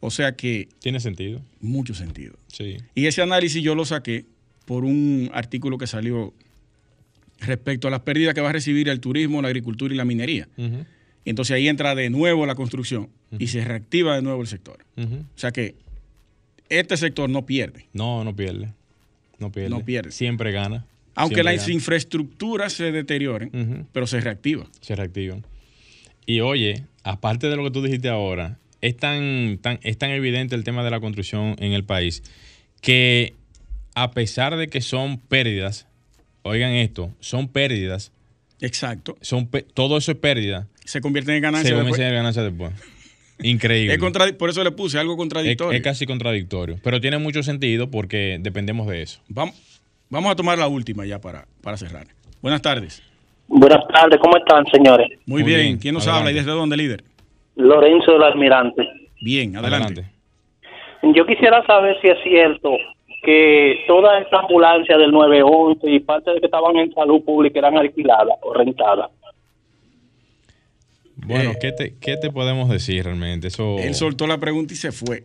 [0.00, 1.40] O sea que Tiene sentido.
[1.60, 2.34] mucho sentido.
[2.48, 2.78] Sí.
[2.96, 4.24] Y ese análisis yo lo saqué
[4.64, 6.32] por un artículo que salió
[7.38, 10.48] respecto a las pérdidas que va a recibir el turismo, la agricultura y la minería.
[11.24, 14.84] Entonces ahí entra de nuevo la construcción y se reactiva de nuevo el sector.
[14.96, 15.74] O sea que
[16.68, 17.86] este sector no pierde.
[17.92, 18.72] No, no pierde.
[19.38, 19.68] No pierde.
[19.70, 20.10] No pierde.
[20.10, 20.86] Siempre gana.
[21.14, 24.66] Aunque Siempre las infraestructuras se deterioren, pero se reactiva.
[24.80, 25.44] se reactivan.
[26.26, 30.54] Y oye, aparte de lo que tú dijiste ahora, es tan, tan, es tan evidente
[30.54, 32.22] el tema de la construcción en el país
[32.80, 33.34] que
[33.94, 35.86] a pesar de que son pérdidas,
[36.42, 38.10] oigan esto, son pérdidas,
[38.60, 39.18] Exacto.
[39.20, 41.70] son todo eso es pérdida, Se convierte en se ganancia.
[41.74, 41.90] después.
[41.92, 42.72] comienza a ganancia después.
[43.42, 43.94] Increíble.
[43.94, 45.76] Es por eso le puse algo Es- contradictorio.
[45.76, 49.20] es casi contradictorio, pero tiene mucho sentido porque dependemos de eso.
[49.28, 49.54] Vamos,
[50.12, 52.06] vamos a tomar la última ya para, para cerrar.
[52.40, 53.02] Buenas tardes.
[53.48, 55.08] Buenas tardes, ¿cómo están, señores?
[55.26, 55.60] Muy, Muy bien.
[55.60, 56.28] bien, ¿Quién nos adelante.
[56.28, 57.04] habla y desde dónde, líder?
[57.56, 58.88] Lorenzo del Almirante.
[59.20, 60.04] Bien, adelante.
[61.02, 62.70] Yo quisiera saber si es cierto
[63.22, 67.76] que toda esta ambulancia del 911 y parte de que estaban en salud pública eran
[67.76, 69.10] alquiladas o rentadas.
[71.16, 73.48] Bueno, Eh, ¿qué, te, ¿qué te podemos decir realmente?
[73.48, 75.24] Eso, Él soltó la pregunta y se fue.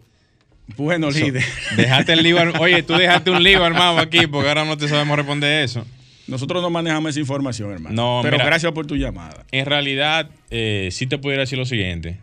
[0.75, 1.43] Bueno, líder.
[1.75, 5.17] Dejaste el lío, oye, tú dejaste un lío armado aquí porque ahora no te sabemos
[5.17, 5.85] responder eso.
[6.27, 7.95] Nosotros no manejamos esa información, hermano.
[7.95, 8.45] No, Pero mira.
[8.45, 9.45] gracias por tu llamada.
[9.51, 12.17] En realidad, eh, sí te pudiera decir lo siguiente.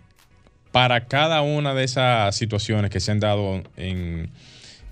[0.73, 4.29] Para cada una de esas situaciones que se han dado en...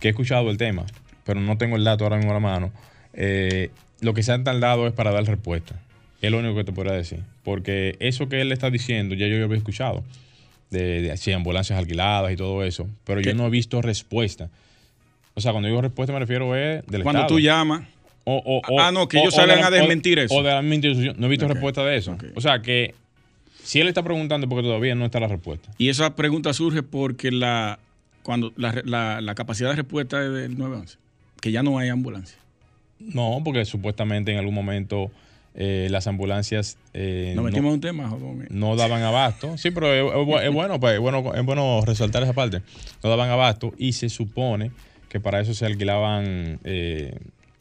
[0.01, 0.87] que he escuchado el tema,
[1.25, 2.73] pero no tengo el dato ahora mismo a la mano,
[3.13, 5.75] eh, lo que se han tardado es para dar respuesta.
[6.23, 7.21] Es lo único que te podría decir.
[7.43, 10.05] Porque eso que él está diciendo, ya yo lo había escuchado.
[10.73, 12.89] De, de sí, ambulancias alquiladas y todo eso.
[13.05, 13.29] Pero ¿Qué?
[13.31, 14.49] yo no he visto respuesta.
[15.35, 17.29] O sea, cuando digo respuesta me refiero es del Cuando Estado.
[17.37, 17.83] tú llamas,
[18.25, 20.35] O, o- o- Ah, no, que ellos de salgan la- a desmentir eso.
[20.35, 21.17] O de la misma institución.
[21.19, 22.17] No he visto respuesta de eso.
[22.35, 22.95] O sea que
[23.65, 25.71] si él está preguntando porque todavía no está la respuesta.
[25.79, 27.79] y esa pregunta surge porque la,
[28.23, 30.99] cuando la, la- la capacidad de respuesta es del 911,
[31.41, 32.39] que ya no hay ambulancia.
[33.01, 35.11] No, porque supuestamente en algún momento
[35.55, 38.47] eh, las ambulancias eh, no, metimos en un tema, jodón.
[38.51, 39.57] no daban abasto.
[39.59, 42.63] Sí, pero es, es bu- es bueno, pues, es bueno, es bueno resaltar esa parte.
[43.03, 44.71] No daban abasto y se supone
[45.09, 47.19] que para eso se alquilaban eh,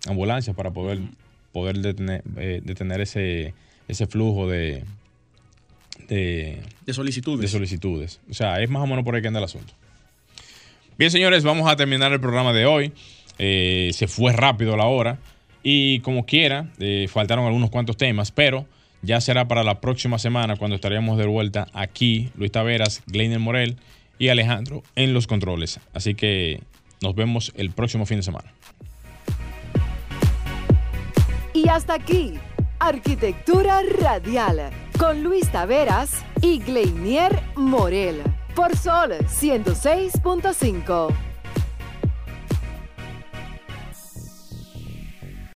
[0.08, 1.00] ambulancias para poder,
[1.52, 3.54] poder detener, eh, detener ese,
[3.90, 4.86] ese flujo de,
[6.08, 7.42] de, de solicitudes.
[7.42, 8.20] de solicitudes.
[8.30, 9.74] O sea, es más o menos por ahí que anda el asunto.
[10.98, 12.94] Bien, señores, vamos a terminar el programa de hoy.
[13.40, 15.20] Eh, se fue rápido la hora.
[15.64, 18.66] Y como quiera, eh, faltaron algunos cuantos temas, pero
[19.02, 23.78] ya será para la próxima semana cuando estaremos de vuelta aquí, Luis Taveras, Gleiner Morel
[24.20, 25.80] y Alejandro en los controles.
[25.94, 26.62] Así que
[27.02, 28.54] nos vemos el próximo fin de semana.
[31.54, 32.36] Y hasta aquí,
[32.80, 38.22] Arquitectura Radial, con Luis Taveras y Gleinier Morel,
[38.56, 41.31] por Sol 106.5.